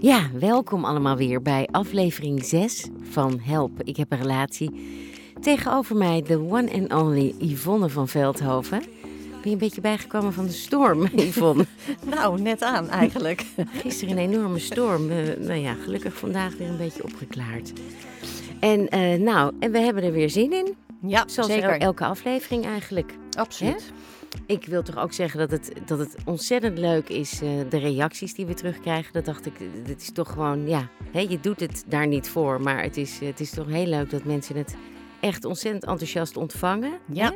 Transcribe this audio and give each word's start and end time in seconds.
Ja, 0.00 0.30
welkom 0.38 0.84
allemaal 0.84 1.16
weer 1.16 1.42
bij 1.42 1.68
aflevering 1.70 2.44
6 2.44 2.86
van 3.02 3.40
Help, 3.40 3.82
ik 3.82 3.96
heb 3.96 4.12
een 4.12 4.18
relatie. 4.18 4.70
Tegenover 5.40 5.96
mij 5.96 6.22
de 6.22 6.38
one 6.38 6.72
and 6.72 6.92
only 6.92 7.34
Yvonne 7.38 7.88
van 7.88 8.08
Veldhoven. 8.08 8.78
Ben 9.30 9.40
je 9.42 9.50
een 9.50 9.58
beetje 9.58 9.80
bijgekomen 9.80 10.32
van 10.32 10.46
de 10.46 10.52
storm, 10.52 11.08
Yvonne? 11.16 11.66
nou, 12.04 12.40
net 12.40 12.62
aan 12.62 12.88
eigenlijk. 12.88 13.46
Gisteren 13.82 14.18
een 14.18 14.32
enorme 14.32 14.58
storm. 14.58 15.10
Uh, 15.10 15.16
nou 15.38 15.60
ja, 15.60 15.74
gelukkig 15.74 16.14
vandaag 16.14 16.56
weer 16.56 16.68
een 16.68 16.76
beetje 16.76 17.04
opgeklaard. 17.04 17.72
En 18.60 18.96
uh, 18.96 19.20
nou, 19.20 19.52
en 19.58 19.72
we 19.72 19.78
hebben 19.78 20.02
er 20.02 20.12
weer 20.12 20.30
zin 20.30 20.52
in. 20.52 20.74
Ja, 21.06 21.24
Zoals 21.26 21.50
zeker. 21.50 21.78
elke 21.78 22.04
aflevering 22.04 22.64
eigenlijk. 22.64 23.14
Absoluut. 23.38 23.92
Ik 24.46 24.64
wil 24.66 24.82
toch 24.82 24.96
ook 24.98 25.12
zeggen 25.12 25.38
dat 25.38 25.50
het, 25.50 25.72
dat 25.86 25.98
het 25.98 26.16
ontzettend 26.24 26.78
leuk 26.78 27.08
is, 27.08 27.42
uh, 27.42 27.48
de 27.68 27.78
reacties 27.78 28.34
die 28.34 28.46
we 28.46 28.54
terugkrijgen. 28.54 29.12
Dat 29.12 29.24
dacht 29.24 29.46
ik, 29.46 29.52
dit 29.84 30.00
is 30.00 30.10
toch 30.12 30.32
gewoon, 30.32 30.68
ja, 30.68 30.88
hè, 31.10 31.20
je 31.20 31.40
doet 31.40 31.60
het 31.60 31.84
daar 31.88 32.06
niet 32.06 32.28
voor. 32.28 32.60
Maar 32.60 32.82
het 32.82 32.96
is, 32.96 33.18
het 33.18 33.40
is 33.40 33.50
toch 33.50 33.66
heel 33.66 33.86
leuk 33.86 34.10
dat 34.10 34.24
mensen 34.24 34.56
het 34.56 34.76
echt 35.20 35.44
ontzettend 35.44 35.84
enthousiast 35.84 36.36
ontvangen. 36.36 36.92
Ja. 37.12 37.24
Hè? 37.24 37.34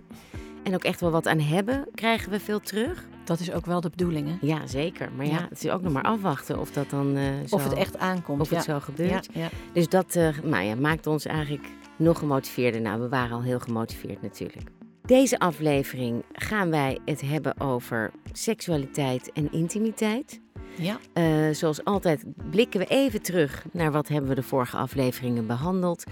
En 0.63 0.75
ook 0.75 0.85
echt 0.85 1.01
wel 1.01 1.11
wat 1.11 1.27
aan 1.27 1.41
hebben, 1.41 1.87
krijgen 1.95 2.31
we 2.31 2.41
veel 2.41 2.61
terug. 2.61 3.07
Dat 3.25 3.41
is 3.41 3.53
ook 3.53 3.67
wel 3.67 3.81
de 3.81 3.91
bedoeling, 3.91 4.29
hè? 4.29 4.47
Ja, 4.47 4.67
zeker. 4.67 5.09
Maar 5.17 5.27
ja, 5.27 5.33
Ja. 5.33 5.47
het 5.49 5.65
is 5.65 5.71
ook 5.71 5.83
nog 5.83 5.93
maar 5.93 6.03
afwachten 6.03 6.59
of 6.61 6.71
dat 6.71 6.91
dan 6.91 7.17
uh, 7.17 7.23
zo, 7.47 7.55
Of 7.55 7.65
het 7.65 7.73
echt 7.73 7.99
aankomt. 7.99 8.41
of 8.41 8.51
ja. 8.51 8.57
het 8.57 8.65
zo 8.65 8.81
gebeurt. 8.81 9.29
Ja. 9.33 9.49
Dus 9.73 9.89
dat 9.89 10.15
uh, 10.17 10.29
nou 10.43 10.65
ja, 10.65 10.75
maakt 10.75 11.07
ons 11.07 11.25
eigenlijk 11.27 11.67
nog 11.97 12.19
gemotiveerder. 12.19 12.81
Nou, 12.81 13.01
we 13.01 13.09
waren 13.09 13.37
al 13.37 13.43
heel 13.43 13.59
gemotiveerd 13.61 14.23
natuurlijk. 14.23 14.71
Deze 15.11 15.39
aflevering 15.39 16.25
gaan 16.33 16.71
wij 16.71 16.99
het 17.05 17.21
hebben 17.21 17.61
over 17.61 18.11
seksualiteit 18.33 19.33
en 19.33 19.53
intimiteit. 19.53 20.41
ja. 20.77 20.99
Uh, 21.15 21.55
zoals 21.55 21.85
altijd 21.85 22.25
blikken 22.51 22.81
we 22.81 22.87
even 22.87 23.23
terug 23.23 23.65
naar 23.73 23.93
wat 23.93 24.09
hebben 24.09 24.29
we 24.29 24.35
de 24.35 24.43
vorige 24.43 24.77
afleveringen 24.77 25.47
behandeld. 25.47 26.05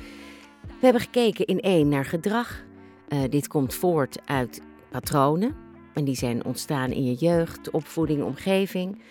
We 0.62 0.80
hebben 0.80 1.02
gekeken 1.02 1.46
in 1.46 1.60
één 1.60 1.88
naar 1.88 2.04
gedrag. 2.04 2.64
Uh, 3.08 3.18
dit 3.28 3.48
komt 3.48 3.74
voort 3.74 4.18
uit 4.26 4.60
patronen. 4.90 5.54
En 5.94 6.04
die 6.04 6.16
zijn 6.16 6.44
ontstaan 6.44 6.90
in 6.90 7.04
je 7.04 7.14
jeugd, 7.14 7.70
opvoeding, 7.70 8.22
omgeving. 8.22 9.02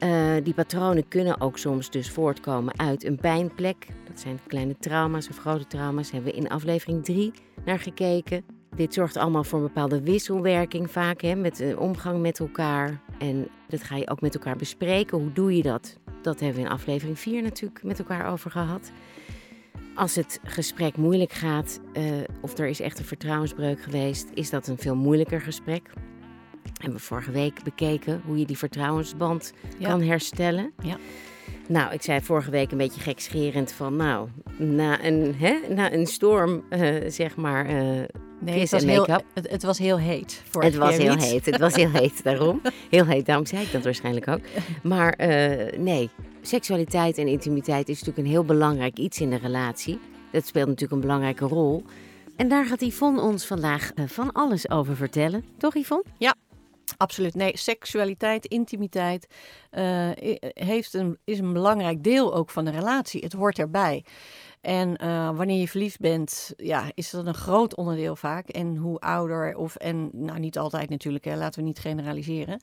Uh, 0.00 0.34
die 0.42 0.54
patronen 0.54 1.08
kunnen 1.08 1.40
ook 1.40 1.58
soms 1.58 1.90
dus 1.90 2.10
voortkomen 2.10 2.78
uit 2.78 3.04
een 3.04 3.16
pijnplek. 3.16 3.86
Dat 4.08 4.20
zijn 4.20 4.38
kleine 4.46 4.76
trauma's 4.78 5.28
of 5.28 5.38
grote 5.38 5.66
trauma's. 5.66 6.10
Daar 6.10 6.22
hebben 6.22 6.32
we 6.32 6.46
in 6.46 6.48
aflevering 6.48 7.04
3 7.04 7.32
naar 7.64 7.78
gekeken. 7.78 8.44
Dit 8.76 8.94
zorgt 8.94 9.16
allemaal 9.16 9.44
voor 9.44 9.58
een 9.58 9.64
bepaalde 9.66 10.02
wisselwerking 10.02 10.90
vaak, 10.90 11.20
hè, 11.20 11.34
met 11.34 11.56
de 11.56 11.76
omgang 11.78 12.20
met 12.20 12.38
elkaar. 12.40 13.00
En 13.18 13.48
dat 13.68 13.82
ga 13.82 13.96
je 13.96 14.08
ook 14.10 14.20
met 14.20 14.34
elkaar 14.34 14.56
bespreken. 14.56 15.18
Hoe 15.18 15.32
doe 15.32 15.56
je 15.56 15.62
dat? 15.62 15.98
Dat 16.22 16.40
hebben 16.40 16.60
we 16.60 16.66
in 16.66 16.72
aflevering 16.72 17.18
4 17.18 17.42
natuurlijk 17.42 17.82
met 17.82 17.98
elkaar 17.98 18.32
over 18.32 18.50
gehad. 18.50 18.90
Als 19.94 20.14
het 20.14 20.40
gesprek 20.44 20.96
moeilijk 20.96 21.32
gaat, 21.32 21.80
uh, 21.98 22.04
of 22.40 22.58
er 22.58 22.66
is 22.66 22.80
echt 22.80 22.98
een 22.98 23.04
vertrouwensbreuk 23.04 23.82
geweest, 23.82 24.28
is 24.34 24.50
dat 24.50 24.66
een 24.66 24.78
veel 24.78 24.96
moeilijker 24.96 25.40
gesprek. 25.40 25.90
Hebben 26.80 26.98
we 26.98 27.04
vorige 27.04 27.30
week 27.30 27.62
bekeken 27.62 28.20
hoe 28.26 28.38
je 28.38 28.46
die 28.46 28.58
vertrouwensband 28.58 29.52
Ja. 29.78 29.88
kan 29.88 30.02
herstellen. 30.02 30.72
Ja. 30.82 30.96
Nou, 31.68 31.92
ik 31.92 32.02
zei 32.02 32.20
vorige 32.20 32.50
week 32.50 32.70
een 32.70 32.78
beetje 32.78 33.00
gekscherend 33.00 33.72
van, 33.72 33.96
nou, 33.96 34.28
na 34.56 35.04
een, 35.04 35.34
hè, 35.34 35.54
na 35.68 35.92
een 35.92 36.06
storm, 36.06 36.62
uh, 36.70 36.94
zeg 37.06 37.36
maar, 37.36 37.70
uh, 37.70 38.02
Nee, 38.44 38.60
het 38.60 38.70
was, 38.70 38.84
heel, 38.84 39.06
het, 39.34 39.50
het 39.50 39.62
was 39.62 39.78
heel 39.78 39.98
heet. 39.98 40.40
Het 40.42 40.50
vorige 40.50 40.78
was 40.78 40.96
heel 40.96 41.14
niet. 41.14 41.24
heet, 41.24 41.46
het 41.46 41.58
was 41.58 41.74
heel 41.74 41.90
heet, 42.00 42.24
daarom. 42.24 42.60
Heel 42.90 43.06
heet, 43.06 43.26
daarom 43.26 43.46
zei 43.46 43.62
ik 43.62 43.72
dat 43.72 43.84
waarschijnlijk 43.84 44.28
ook. 44.28 44.40
Maar 44.82 45.14
uh, 45.20 45.78
nee, 45.78 46.10
seksualiteit 46.42 47.18
en 47.18 47.26
intimiteit 47.26 47.88
is 47.88 47.98
natuurlijk 47.98 48.26
een 48.26 48.32
heel 48.32 48.44
belangrijk 48.44 48.98
iets 48.98 49.20
in 49.20 49.32
een 49.32 49.38
relatie. 49.38 49.98
Dat 50.30 50.46
speelt 50.46 50.66
natuurlijk 50.66 50.92
een 50.92 51.00
belangrijke 51.00 51.44
rol. 51.44 51.84
En 52.36 52.48
daar 52.48 52.66
gaat 52.66 52.80
Yvonne 52.80 53.20
ons 53.20 53.46
vandaag 53.46 53.90
uh, 53.94 54.04
van 54.08 54.32
alles 54.32 54.70
over 54.70 54.96
vertellen. 54.96 55.44
Toch 55.58 55.74
Yvonne? 55.74 56.04
Absoluut. 56.96 57.34
Nee, 57.34 57.56
seksualiteit, 57.56 58.46
intimiteit 58.46 59.26
uh, 59.72 60.10
heeft 60.52 60.94
een, 60.94 61.18
is 61.24 61.38
een 61.38 61.52
belangrijk 61.52 62.02
deel 62.02 62.34
ook 62.34 62.50
van 62.50 62.64
de 62.64 62.70
relatie. 62.70 63.20
Het 63.20 63.32
hoort 63.32 63.58
erbij. 63.58 64.04
En 64.60 65.04
uh, 65.04 65.36
wanneer 65.36 65.60
je 65.60 65.68
verliefd 65.68 65.98
bent, 66.00 66.52
ja, 66.56 66.90
is 66.94 67.10
dat 67.10 67.26
een 67.26 67.34
groot 67.34 67.74
onderdeel 67.74 68.16
vaak. 68.16 68.48
En 68.48 68.76
hoe 68.76 68.98
ouder, 68.98 69.56
of 69.56 69.76
en 69.76 70.10
nou 70.12 70.38
niet 70.38 70.58
altijd 70.58 70.90
natuurlijk, 70.90 71.24
hè, 71.24 71.36
laten 71.36 71.60
we 71.60 71.66
niet 71.66 71.78
generaliseren. 71.78 72.60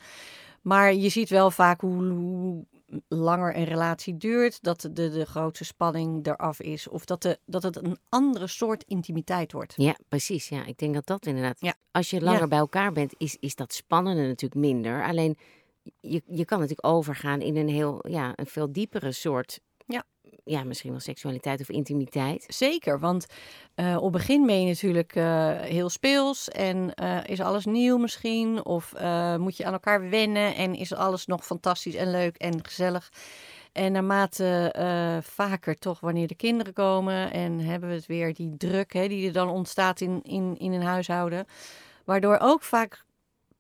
Maar 0.62 0.94
je 0.94 1.10
ziet 1.10 1.30
wel 1.30 1.52
vaak 1.52 1.82
hoe, 1.82 2.04
hoe 2.04 2.66
langer 3.08 3.56
een 3.56 3.64
relatie 3.64 4.18
duurt, 4.18 4.64
dat 4.64 4.82
de, 4.82 5.10
de 5.10 5.26
grootste 5.26 5.66
spanning 5.66 6.28
eraf 6.28 6.60
is. 6.62 6.88
Of 6.88 7.06
dat, 7.06 7.22
de, 7.22 7.40
dat 7.46 7.64
het 7.64 7.76
een 7.84 7.98
andere 8.10 8.48
soort 8.48 8.84
intimiteit 8.84 9.52
wordt. 9.52 9.74
Ja, 9.78 9.96
precies. 10.08 10.50
Ja, 10.50 10.66
ik 10.66 10.78
denk 10.78 10.94
dat 10.94 11.06
dat 11.06 11.26
inderdaad. 11.26 11.58
Ja. 11.62 11.76
Als 11.92 12.10
je 12.10 12.22
langer 12.22 12.40
Ja. 12.40 12.48
bij 12.48 12.58
elkaar 12.58 12.92
bent, 12.92 13.14
is, 13.18 13.38
is 13.40 13.56
dat 13.56 13.74
spannende 13.74 14.22
natuurlijk 14.28 14.62
minder. 14.62 15.04
Alleen 15.06 15.38
je, 16.00 16.22
je 16.28 16.46
kan 16.46 16.60
natuurlijk 16.60 16.88
overgaan 16.88 17.42
in 17.42 17.56
een 17.56 17.70
heel, 17.70 18.08
ja, 18.08 18.34
een 18.36 18.46
veel 18.46 18.72
diepere 18.72 19.12
soort. 19.12 19.60
Ja. 20.44 20.64
Misschien 20.64 20.92
wel 20.92 21.00
seksualiteit 21.00 21.62
of 21.62 21.70
intimiteit. 21.70 22.46
Zeker, 22.48 23.00
want 23.00 23.26
uh, 23.76 23.98
op 24.02 24.12
begin 24.12 24.46
ben 24.46 24.62
je 24.62 24.68
natuurlijk 24.68 25.16
uh, 25.16 25.60
heel 25.60 25.90
speels 25.90 26.50
en 26.50 26.94
uh, 27.02 27.20
is 27.26 27.42
alles 27.42 27.66
nieuw 27.66 27.98
misschien. 27.98 28.66
Of 28.66 28.94
moet 29.38 29.58
je 29.58 29.66
aan 29.66 29.74
elkaar 29.74 30.10
wennen 30.10 30.56
en 30.56 30.76
is 30.76 30.94
alles 30.94 31.26
nog 31.26 31.46
fantastisch 31.46 31.96
en 31.96 32.12
leuk 32.12 32.38
en 32.38 32.66
gezellig. 32.66 33.12
En 33.72 33.92
naarmate 33.92 34.74
vaker 35.24 35.76
toch 35.76 36.00
wanneer 36.00 36.28
de 36.28 36.36
kinderen 36.36 36.74
komen 36.74 37.32
en 37.32 37.60
hebben 37.60 37.90
we 37.90 37.96
het 37.96 38.06
weer 38.06 38.34
die 38.34 38.58
druk 38.58 38.94
hè, 38.94 39.08
die 39.08 39.28
er 39.28 39.34
dan 39.34 39.50
ontstaat 39.50 40.02
in, 40.02 40.22
in, 40.24 40.58
in 40.58 40.72
een 40.72 40.84
huishouden. 40.84 41.46
Waardoor 42.06 42.38
ook 42.42 42.64
vaak, 42.64 43.04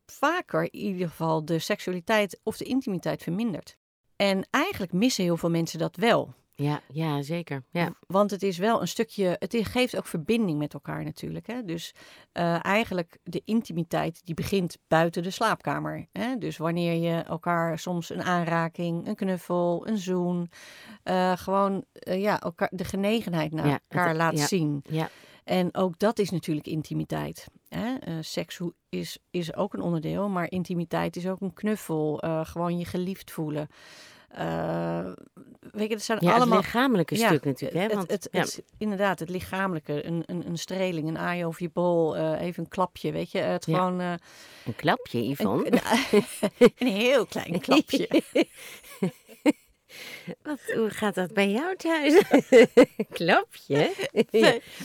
vaker 0.05 0.63
in 0.63 0.79
ieder 0.79 1.07
geval 1.07 1.45
de 1.45 1.59
seksualiteit 1.59 2.39
of 2.43 2.57
de 2.57 2.65
intimiteit 2.65 3.23
vermindert. 3.23 3.77
En 4.15 4.47
eigenlijk 4.49 4.93
missen 4.93 5.23
heel 5.23 5.37
veel 5.37 5.49
mensen 5.49 5.79
dat 5.79 5.95
wel. 5.95 6.33
Ja, 6.61 6.81
ja 6.91 7.21
zeker. 7.21 7.63
Ja. 7.71 7.93
Want 8.07 8.31
het 8.31 8.43
is 8.43 8.57
wel 8.57 8.81
een 8.81 8.87
stukje, 8.87 9.35
het 9.39 9.55
geeft 9.61 9.97
ook 9.97 10.05
verbinding 10.07 10.57
met 10.57 10.73
elkaar 10.73 11.03
natuurlijk. 11.03 11.47
Hè? 11.47 11.63
Dus 11.63 11.93
uh, 12.33 12.65
eigenlijk 12.65 13.17
de 13.23 13.41
intimiteit 13.45 14.21
die 14.25 14.35
begint 14.35 14.77
buiten 14.87 15.23
de 15.23 15.29
slaapkamer. 15.29 16.07
Hè? 16.11 16.37
Dus 16.37 16.57
wanneer 16.57 16.93
je 16.93 17.21
elkaar 17.21 17.79
soms 17.79 18.09
een 18.09 18.23
aanraking, 18.23 19.07
een 19.07 19.15
knuffel, 19.15 19.87
een 19.87 19.97
zoen, 19.97 20.49
uh, 21.03 21.31
gewoon 21.37 21.83
uh, 22.07 22.21
ja, 22.21 22.39
elkaar, 22.41 22.69
de 22.71 22.83
genegenheid 22.85 23.51
naar 23.51 23.67
Ja, 23.67 23.79
elkaar 23.87 24.07
het- 24.07 24.17
laat 24.17 24.37
ja. 24.37 24.47
zien. 24.47 24.83
Ja. 24.89 25.09
En 25.43 25.75
ook 25.75 25.99
dat 25.99 26.19
is 26.19 26.29
natuurlijk 26.29 26.67
intimiteit. 26.67 27.47
Hè? 27.67 27.95
Eh, 27.95 28.13
seks 28.21 28.59
is, 28.89 29.17
is 29.29 29.55
ook 29.55 29.73
een 29.73 29.81
onderdeel, 29.81 30.29
maar 30.29 30.51
intimiteit 30.51 31.15
is 31.15 31.27
ook 31.27 31.41
een 31.41 31.53
knuffel. 31.53 32.19
eh, 32.21 32.45
gewoon 32.45 32.77
je 32.77 32.85
geliefd 32.85 33.31
voelen. 33.31 33.67
Eh, 34.33 35.11
weet 35.71 35.87
je, 35.89 35.95
dat 35.95 36.01
zijn 36.01 36.17
Ja, 36.21 36.33
allemaal 36.33 36.57
het 36.57 36.65
lichamelijke 36.65 37.17
ja, 37.17 37.27
stuk 37.27 37.45
natuurlijk. 37.45 37.79
Hè? 37.79 37.85
het, 37.85 37.93
Want, 37.93 38.11
het, 38.11 38.27
ja. 38.31 38.39
het- 38.39 38.63
inderdaad, 38.77 39.19
het 39.19 39.29
lichamelijke, 39.29 40.05
een, 40.05 40.23
een, 40.25 40.47
een 40.47 40.57
streling, 40.57 41.07
een 41.07 41.17
aai 41.17 41.45
over 41.45 41.61
je 41.63 41.69
bol, 41.73 42.15
eh, 42.17 42.41
even 42.41 42.63
een 42.63 42.69
klapje, 42.69 43.11
weet 43.11 43.31
je. 43.31 43.39
Het 43.39 43.65
Ja. 43.65 43.77
gewoon 43.77 44.01
eh, 44.01 44.13
Een 44.65 44.75
klapje, 44.75 45.29
Yvonne. 45.29 45.71
een, 45.71 46.23
een 46.77 46.87
heel 46.87 47.25
klein 47.25 47.59
klapje. 47.65 48.07
Wat, 50.43 50.59
hoe 50.75 50.89
gaat 50.89 51.15
dat 51.15 51.33
bij 51.33 51.49
jou 51.49 51.75
thuis? 51.75 52.23
klapje? 53.17 53.93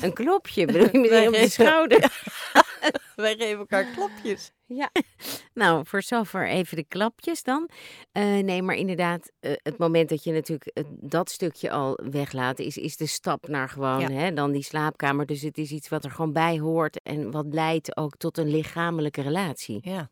Een 0.02 0.12
klopje, 0.12 0.66
bedoel 0.66 0.88
je 0.92 0.98
meteen 1.08 1.28
op 1.28 1.34
de 1.34 1.48
schouder? 1.48 2.12
Wij 3.16 3.36
geven 3.36 3.58
elkaar 3.58 3.84
klapjes. 3.94 4.52
Ja. 4.66 4.90
Nou, 5.54 5.86
voor 5.86 6.02
zover 6.02 6.48
even 6.48 6.76
de 6.76 6.84
klapjes 6.84 7.42
dan. 7.42 7.68
Eh, 8.12 8.24
nee, 8.38 8.62
maar 8.62 8.74
inderdaad, 8.76 9.32
eh, 9.40 9.52
het 9.62 9.78
moment 9.78 10.08
dat 10.08 10.24
je 10.24 10.32
natuurlijk 10.32 10.70
eh, 10.72 10.84
dat 10.88 11.30
stukje 11.30 11.70
al 11.70 11.98
weglaat, 12.10 12.58
is, 12.58 12.76
is 12.76 12.96
de 12.96 13.06
stap 13.06 13.48
naar 13.48 13.68
gewoon 13.68 14.00
Ja. 14.00 14.10
hè, 14.10 14.32
dan 14.32 14.52
die 14.52 14.62
slaapkamer. 14.62 15.26
Dus 15.26 15.42
het 15.42 15.58
is 15.58 15.70
iets 15.70 15.88
wat 15.88 16.04
er 16.04 16.10
gewoon 16.10 16.32
bij 16.32 16.58
hoort 16.58 17.02
en 17.02 17.30
wat 17.30 17.46
leidt 17.50 17.96
ook 17.96 18.16
tot 18.16 18.38
een 18.38 18.48
lichamelijke 18.50 19.22
relatie. 19.22 19.78
Ja. 19.82 20.10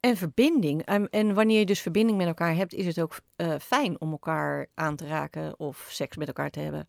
En 0.00 0.16
verbinding. 0.16 0.84
Ehm, 0.84 1.04
en 1.10 1.34
wanneer 1.34 1.58
je 1.58 1.66
dus 1.66 1.80
verbinding 1.80 2.18
met 2.18 2.26
elkaar 2.26 2.54
hebt, 2.54 2.74
is 2.74 2.86
het 2.86 3.00
ook 3.00 3.20
eh, 3.36 3.54
fijn 3.60 4.00
om 4.00 4.10
elkaar 4.10 4.66
aan 4.74 4.96
te 4.96 5.06
raken 5.06 5.58
of 5.58 5.86
seks 5.90 6.16
met 6.16 6.26
elkaar 6.26 6.50
te 6.50 6.60
hebben. 6.60 6.86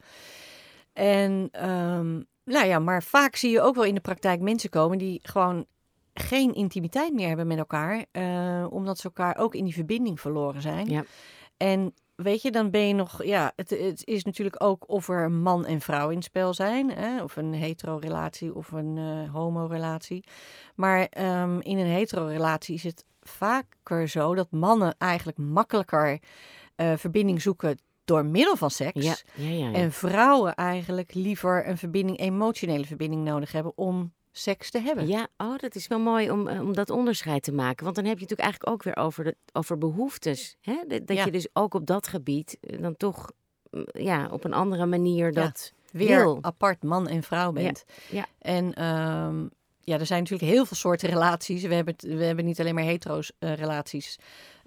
En 0.94 1.48
ehm, 1.52 2.22
nou 2.44 2.66
ja, 2.66 2.80
maar 2.80 3.04
vaak 3.04 3.36
zie 3.36 3.52
je 3.52 3.62
ook 3.62 3.76
wel 3.76 3.84
in 3.84 3.96
de 3.96 4.02
praktijk 4.02 4.42
mensen 4.42 4.70
komen 4.70 4.98
die 4.98 5.20
gewoon 5.24 5.66
geen 6.14 6.54
intimiteit 6.54 7.14
meer 7.14 7.28
hebben 7.28 7.48
met 7.48 7.58
elkaar, 7.58 8.06
eh, 8.12 8.68
omdat 8.70 8.98
ze 8.98 9.04
elkaar 9.04 9.38
ook 9.38 9.56
in 9.56 9.64
die 9.64 9.74
verbinding 9.74 10.20
verloren 10.20 10.62
zijn. 10.62 10.90
Ja. 10.90 11.04
En 11.58 11.94
weet 12.22 12.42
je, 12.42 12.52
dan 12.52 12.70
ben 12.70 12.88
je 12.88 12.94
nog, 12.94 13.24
ja, 13.24 13.52
het, 13.56 13.70
het 13.70 14.06
is 14.06 14.24
natuurlijk 14.24 14.64
ook 14.64 14.90
of 14.90 15.10
er 15.10 15.24
een 15.24 15.42
man 15.42 15.66
en 15.66 15.82
vrouw 15.82 16.10
in 16.10 16.16
het 16.16 16.26
spel 16.26 16.54
zijn, 16.54 16.92
hè, 16.92 17.24
of 17.24 17.36
een 17.36 17.54
hetero-relatie 17.54 18.56
of 18.56 18.72
een 18.72 18.98
eh 18.98 19.34
homo-relatie. 19.34 20.24
Maar 20.76 21.06
ehm, 21.06 21.60
in 21.60 21.78
een 21.78 21.92
hetero-relatie 21.92 22.76
is 22.76 22.84
het 22.84 23.06
vaker 23.22 24.08
zo 24.08 24.36
dat 24.36 24.52
mannen 24.52 24.96
eigenlijk 24.98 25.38
makkelijker 25.38 26.20
eh, 26.76 26.94
verbinding 26.96 27.42
zoeken 27.42 27.78
door 28.06 28.26
middel 28.26 28.56
van 28.56 28.72
seks. 28.72 29.04
Ja, 29.04 29.16
ja, 29.36 29.50
ja. 29.50 29.70
ja. 29.70 29.74
En 29.74 29.92
vrouwen 29.92 30.56
eigenlijk 30.56 31.14
liever 31.14 31.68
een 31.68 31.78
verbinding, 31.78 32.20
emotionele 32.20 32.86
verbinding 32.86 33.24
nodig 33.24 33.52
hebben 33.52 33.78
om 33.78 34.14
seks 34.32 34.72
te 34.72 34.80
hebben. 34.80 35.08
Ja, 35.08 35.28
oh, 35.38 35.58
dat 35.58 35.76
is 35.76 35.88
wel 35.88 36.00
mooi 36.00 36.32
om, 36.32 36.48
eh, 36.48 36.62
om 36.62 36.74
dat 36.74 36.90
onderscheid 36.90 37.44
te 37.44 37.52
maken. 37.52 37.84
Want 37.84 37.96
dan 37.96 38.06
heb 38.06 38.16
je 38.16 38.22
natuurlijk 38.22 38.50
eigenlijk 38.50 38.74
ook 38.74 38.84
weer 38.84 39.04
over, 39.06 39.24
de, 39.24 39.36
over 39.54 39.78
behoeftes. 39.78 40.56
Hè? 40.62 40.76
Dat, 40.88 41.02
Ja. 41.18 41.26
je 41.26 41.32
dus 41.32 41.48
ook 41.54 41.74
op 41.74 41.86
dat 41.86 42.08
gebied 42.08 42.58
eh, 42.62 42.82
dan 42.82 42.98
toch 42.98 43.32
mm, 43.72 43.86
ja, 43.92 44.28
op 44.32 44.44
een 44.44 44.54
andere 44.54 44.86
manier 44.86 45.26
Ja, 45.26 45.42
dat 45.42 45.74
Weer 45.92 46.18
wil. 46.20 46.38
apart 46.42 46.84
man 46.84 47.08
en 47.08 47.24
vrouw 47.24 47.48
Ja, 47.58 47.62
bent. 47.64 47.86
ja. 48.10 48.26
En 48.40 48.74
ehm, 48.74 49.46
ja, 49.84 50.00
er 50.00 50.06
zijn 50.06 50.20
natuurlijk 50.24 50.52
heel 50.52 50.66
veel 50.66 50.78
soorten 50.78 51.10
relaties. 51.10 51.64
We 51.64 51.74
hebben, 51.74 51.96
we 52.00 52.24
hebben 52.24 52.46
niet 52.46 52.60
alleen 52.60 52.76
maar 52.76 52.84
hetero's 52.84 53.32
eh, 53.40 53.54
relaties, 53.54 54.18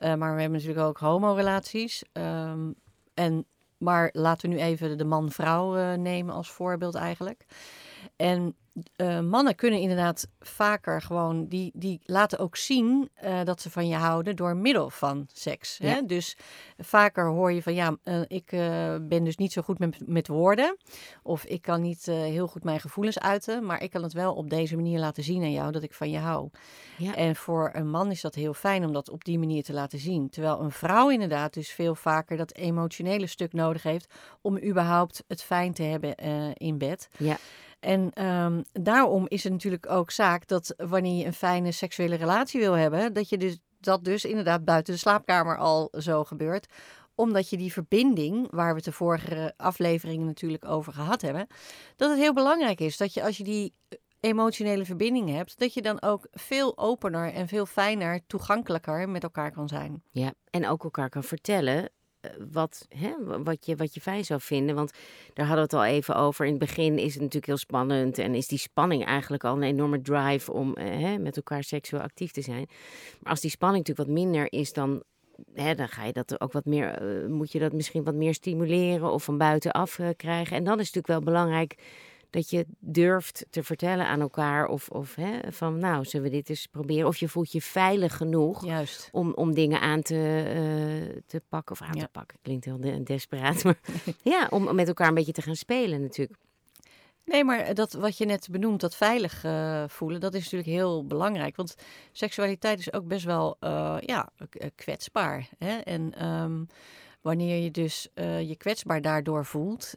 maar 0.01 0.35
we 0.35 0.41
hebben 0.41 0.53
natuurlijk 0.53 0.87
ook 0.87 0.99
homo-relaties. 0.99 2.03
Ehm, 2.13 2.71
en, 3.15 3.45
maar 3.79 4.09
laten 4.13 4.49
we 4.49 4.55
nu 4.55 4.61
even 4.63 4.99
de 4.99 5.05
man-vrouw 5.05 5.97
nemen 5.97 6.35
als 6.35 6.51
voorbeeld 6.51 6.95
eigenlijk. 6.95 7.45
En 8.17 8.57
eh, 8.97 9.21
mannen 9.21 9.55
kunnen 9.55 9.81
inderdaad 9.81 10.29
vaker 10.41 11.03
gewoon, 11.03 11.47
die, 11.47 11.71
die 11.75 12.01
laten 12.05 12.39
ook 12.39 12.57
zien 12.57 13.11
eh, 13.15 13.45
dat 13.45 13.61
ze 13.61 13.71
van 13.71 13.89
je 13.89 13.95
houden 13.95 14.37
door 14.37 14.57
middel 14.57 14.91
van 14.91 15.27
seks. 15.33 15.79
Hè? 15.79 16.03
Dus 16.03 16.37
vaker 16.79 17.27
hoor 17.27 17.53
je 17.53 17.63
van 17.63 17.75
ja, 17.75 17.97
eh, 18.03 18.21
ik 18.27 18.47
ben 19.09 19.25
dus 19.25 19.37
niet 19.37 19.53
zo 19.53 19.63
goed 19.63 19.79
met, 19.79 20.09
met 20.09 20.29
woorden. 20.29 20.77
Of 21.23 21.45
ik 21.45 21.63
kan 21.63 21.81
niet 21.81 22.07
heel 22.07 22.47
goed 22.47 22.65
mijn 22.65 22.81
gevoelens 22.81 23.19
uiten, 23.19 23.67
maar 23.67 23.83
ik 23.83 23.91
kan 23.91 24.03
het 24.03 24.13
wel 24.13 24.35
op 24.35 24.51
deze 24.51 24.77
manier 24.77 24.99
laten 24.99 25.23
zien 25.23 25.43
aan 25.43 25.53
jou 25.53 25.73
dat 25.73 25.83
ik 25.83 25.95
van 25.95 26.11
je 26.11 26.19
hou. 26.19 26.51
Ja. 26.97 27.15
En 27.15 27.37
voor 27.37 27.71
een 27.73 27.91
man 27.91 28.11
is 28.11 28.21
dat 28.21 28.35
heel 28.35 28.55
fijn 28.55 28.85
om 28.85 28.93
dat 28.93 29.11
op 29.11 29.25
die 29.25 29.39
manier 29.39 29.63
te 29.63 29.73
laten 29.73 29.99
zien. 29.99 30.31
Terwijl 30.31 30.61
een 30.61 30.73
vrouw 30.73 31.11
inderdaad 31.11 31.55
dus 31.55 31.71
veel 31.71 31.95
vaker 31.95 32.37
dat 32.37 32.55
emotionele 32.55 33.27
stuk 33.27 33.53
nodig 33.53 33.83
heeft 33.83 34.15
om 34.41 34.63
überhaupt 34.63 35.25
het 35.29 35.43
fijn 35.43 35.73
te 35.73 35.83
hebben 35.83 36.15
in 36.55 36.79
bed. 36.79 37.09
Ja. 37.19 37.37
En 37.85 38.11
ehm, 38.13 38.63
daarom 38.73 39.25
is 39.29 39.45
het 39.45 39.53
natuurlijk 39.53 39.91
ook 39.91 40.11
zaak 40.11 40.47
dat 40.47 40.75
wanneer 40.77 41.19
je 41.19 41.25
een 41.25 41.33
fijne 41.33 41.73
seksuele 41.73 42.15
relatie 42.15 42.61
wil 42.61 42.73
hebben, 42.73 43.13
dat 43.13 43.29
je 43.29 43.39
dus 43.39 43.59
dat 43.81 44.05
dus 44.05 44.25
inderdaad 44.25 44.65
buiten 44.65 44.95
de 44.95 45.01
slaapkamer 45.01 45.59
al 45.59 45.93
zo 45.99 46.25
gebeurt 46.25 46.67
omdat 47.15 47.51
je 47.51 47.57
die 47.57 47.73
verbinding, 47.73 48.49
waar 48.51 48.69
we 48.69 48.77
het 48.77 48.85
de 48.85 48.93
vorige 48.93 49.55
afleveringen 49.57 50.27
natuurlijk 50.27 50.65
over 50.65 50.93
gehad 50.93 51.23
hebben, 51.23 51.47
dat 51.97 52.11
het 52.11 52.19
heel 52.19 52.33
belangrijk 52.33 52.81
is 52.81 52.97
dat 52.97 53.15
je 53.15 53.23
als 53.23 53.37
je 53.37 53.45
die 53.45 53.75
emotionele 54.21 54.85
verbinding 54.85 55.31
hebt, 55.31 55.59
dat 55.59 55.75
je 55.75 55.83
dan 55.83 56.03
ook 56.03 56.27
veel 56.33 56.79
opener 56.79 57.33
en 57.33 57.49
veel 57.49 57.67
fijner, 57.67 58.21
toegankelijker 58.27 59.09
met 59.09 59.23
elkaar 59.23 59.53
kan 59.53 59.69
zijn. 59.69 60.03
Ja, 60.11 60.33
en 60.51 60.69
ook 60.69 60.85
elkaar 60.85 61.09
kan 61.09 61.25
vertellen 61.25 61.83
eh, 61.83 61.89
wat, 62.53 62.87
hè, 62.89 63.43
wat, 63.45 63.67
je, 63.67 63.77
wat 63.77 63.95
je 63.95 64.01
fijn 64.01 64.25
zou 64.25 64.41
vinden. 64.41 64.75
Want 64.75 64.93
daar 65.35 65.47
hadden 65.47 65.69
we 65.69 65.77
het 65.77 65.87
al 65.87 65.95
even 65.95 66.17
over. 66.17 66.45
In 66.45 66.51
het 66.51 66.61
begin 66.61 66.99
is 66.99 67.13
het 67.13 67.23
natuurlijk 67.23 67.47
heel 67.47 67.57
spannend. 67.57 68.19
En 68.19 68.35
is 68.35 68.49
die 68.49 68.59
spanning 68.59 69.05
eigenlijk 69.05 69.45
al 69.45 69.57
een 69.57 69.63
enorme 69.63 70.01
drive 70.01 70.53
om 70.53 70.75
eh, 70.75 71.01
hè, 71.01 71.19
met 71.19 71.37
elkaar 71.37 71.65
seksueel 71.65 72.03
actief 72.03 72.31
te 72.31 72.43
zijn. 72.43 72.67
Maar 73.21 73.31
als 73.31 73.41
die 73.41 73.51
spanning 73.51 73.87
natuurlijk 73.87 74.09
wat 74.09 74.25
minder 74.25 74.53
is, 74.53 74.73
dan, 74.73 75.03
hè, 75.55 75.75
dan 75.75 75.89
ga 75.89 76.05
je 76.05 76.13
dat 76.13 76.41
ook 76.41 76.53
wat 76.53 76.65
meer, 76.65 76.89
eh, 76.89 77.29
moet 77.29 77.53
je 77.53 77.59
dat 77.59 77.73
misschien 77.73 78.05
wat 78.05 78.15
meer 78.15 78.35
stimuleren 78.35 79.13
of 79.13 79.25
van 79.25 79.39
buitenaf 79.39 79.99
eh, 79.99 80.09
krijgen. 80.17 80.57
En 80.57 80.65
dan 80.65 80.81
is 80.81 80.87
het 80.87 80.95
natuurlijk 80.95 81.25
wel 81.25 81.35
belangrijk 81.35 81.77
dat 82.35 82.51
je 82.51 82.67
durft 82.79 83.47
te 83.51 83.63
vertellen 83.63 84.07
aan 84.07 84.21
elkaar. 84.21 84.67
Of, 84.67 84.89
of 84.89 85.15
hè, 85.15 85.53
van 85.53 85.79
nou, 85.79 86.05
zullen 86.05 86.27
we 86.31 86.33
dit 86.37 86.49
eens 86.49 86.67
proberen? 86.67 87.07
Of 87.07 87.17
je 87.17 87.29
voelt 87.29 87.53
je 87.53 87.63
veilig 87.63 88.17
genoeg 88.17 88.65
Juist. 88.65 89.09
om, 89.13 89.33
om 89.35 89.55
dingen 89.55 89.81
aan 89.81 90.03
te, 90.03 90.43
eh, 90.47 91.23
te 91.27 91.43
pakken. 91.49 91.73
Of 91.73 91.83
aan 91.83 91.95
Ja. 91.95 92.01
te 92.01 92.09
pakken, 92.13 92.39
klinkt 92.43 92.65
heel 92.65 92.81
de- 92.81 93.03
desperaat. 93.03 93.65
Maar 93.65 93.79
ja, 94.23 94.47
om 94.51 94.75
met 94.75 94.89
elkaar 94.89 95.09
een 95.09 95.15
beetje 95.15 95.33
te 95.33 95.43
gaan 95.43 95.57
spelen 95.57 96.01
natuurlijk. 96.01 96.39
Nee, 97.25 97.45
maar 97.45 97.75
dat 97.75 97.93
wat 97.93 98.19
je 98.19 98.25
net 98.27 98.49
benoemt, 98.51 98.81
dat 98.81 98.95
veilig 98.97 99.45
eh, 99.45 99.85
voelen, 99.89 100.21
dat 100.21 100.35
is 100.35 100.43
natuurlijk 100.43 100.71
heel 100.71 101.07
belangrijk. 101.07 101.57
Want 101.57 101.75
seksualiteit 102.13 102.79
is 102.79 102.93
ook 102.93 103.07
best 103.07 103.25
wel 103.25 103.57
eh, 103.61 103.97
ja, 104.01 104.29
kwetsbaar. 104.75 105.49
Hè? 105.59 105.77
En 105.79 106.15
ehm, 106.15 106.65
wanneer 107.21 107.63
je 107.63 107.71
dus 107.71 108.09
je 108.41 108.55
kwetsbaar 108.59 109.01
daardoor 109.01 109.45
voelt, 109.45 109.95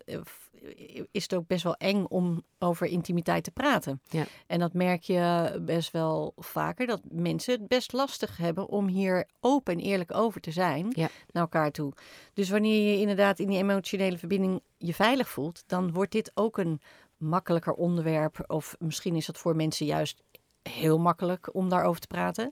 is 1.11 1.23
het 1.23 1.33
ook 1.35 1.47
best 1.47 1.63
wel 1.63 1.75
eng 1.75 2.03
om 2.03 2.43
over 2.59 2.87
intimiteit 2.87 3.43
te 3.43 3.51
praten. 3.51 4.01
Ja. 4.09 4.25
En 4.47 4.59
dat 4.59 4.73
merk 4.73 5.03
je 5.03 5.57
best 5.61 5.91
wel 5.91 6.33
vaker, 6.37 6.87
dat 6.87 7.01
mensen 7.11 7.53
het 7.53 7.67
best 7.67 7.93
lastig 7.93 8.37
hebben 8.37 8.67
om 8.67 8.87
hier 8.87 9.27
open 9.39 9.73
en 9.73 9.79
eerlijk 9.79 10.13
over 10.13 10.41
te 10.41 10.51
zijn 10.51 10.87
Ja. 10.89 11.09
naar 11.31 11.43
elkaar 11.43 11.71
toe. 11.71 11.93
Dus 12.33 12.49
wanneer 12.49 12.91
je 12.91 12.99
inderdaad 12.99 13.39
in 13.39 13.47
die 13.47 13.57
emotionele 13.57 14.17
verbinding 14.17 14.61
je 14.77 14.93
veilig 14.93 15.29
voelt, 15.29 15.63
dan 15.67 15.91
wordt 15.91 16.11
dit 16.11 16.31
ook 16.33 16.57
een 16.57 16.81
makkelijker 17.17 17.73
onderwerp. 17.73 18.43
Of 18.47 18.75
misschien 18.79 19.15
is 19.15 19.25
dat 19.25 19.37
voor 19.37 19.55
mensen 19.55 19.85
juist 19.85 20.23
heel 20.61 20.99
makkelijk 20.99 21.49
om 21.55 21.69
daarover 21.69 22.01
te 22.01 22.07
praten. 22.07 22.51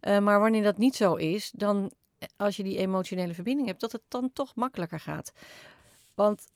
Eh, 0.00 0.18
maar 0.18 0.40
wanneer 0.40 0.62
dat 0.62 0.78
niet 0.78 0.96
zo 0.96 1.14
is, 1.14 1.50
dan 1.54 1.90
eh, 2.18 2.28
als 2.36 2.56
je 2.56 2.62
die 2.62 2.78
emotionele 2.78 3.34
verbinding 3.34 3.68
hebt, 3.68 3.80
dat 3.80 3.92
het 3.92 4.02
dan 4.08 4.30
toch 4.32 4.54
makkelijker 4.54 5.00
gaat. 5.00 5.32
Want 6.14 6.46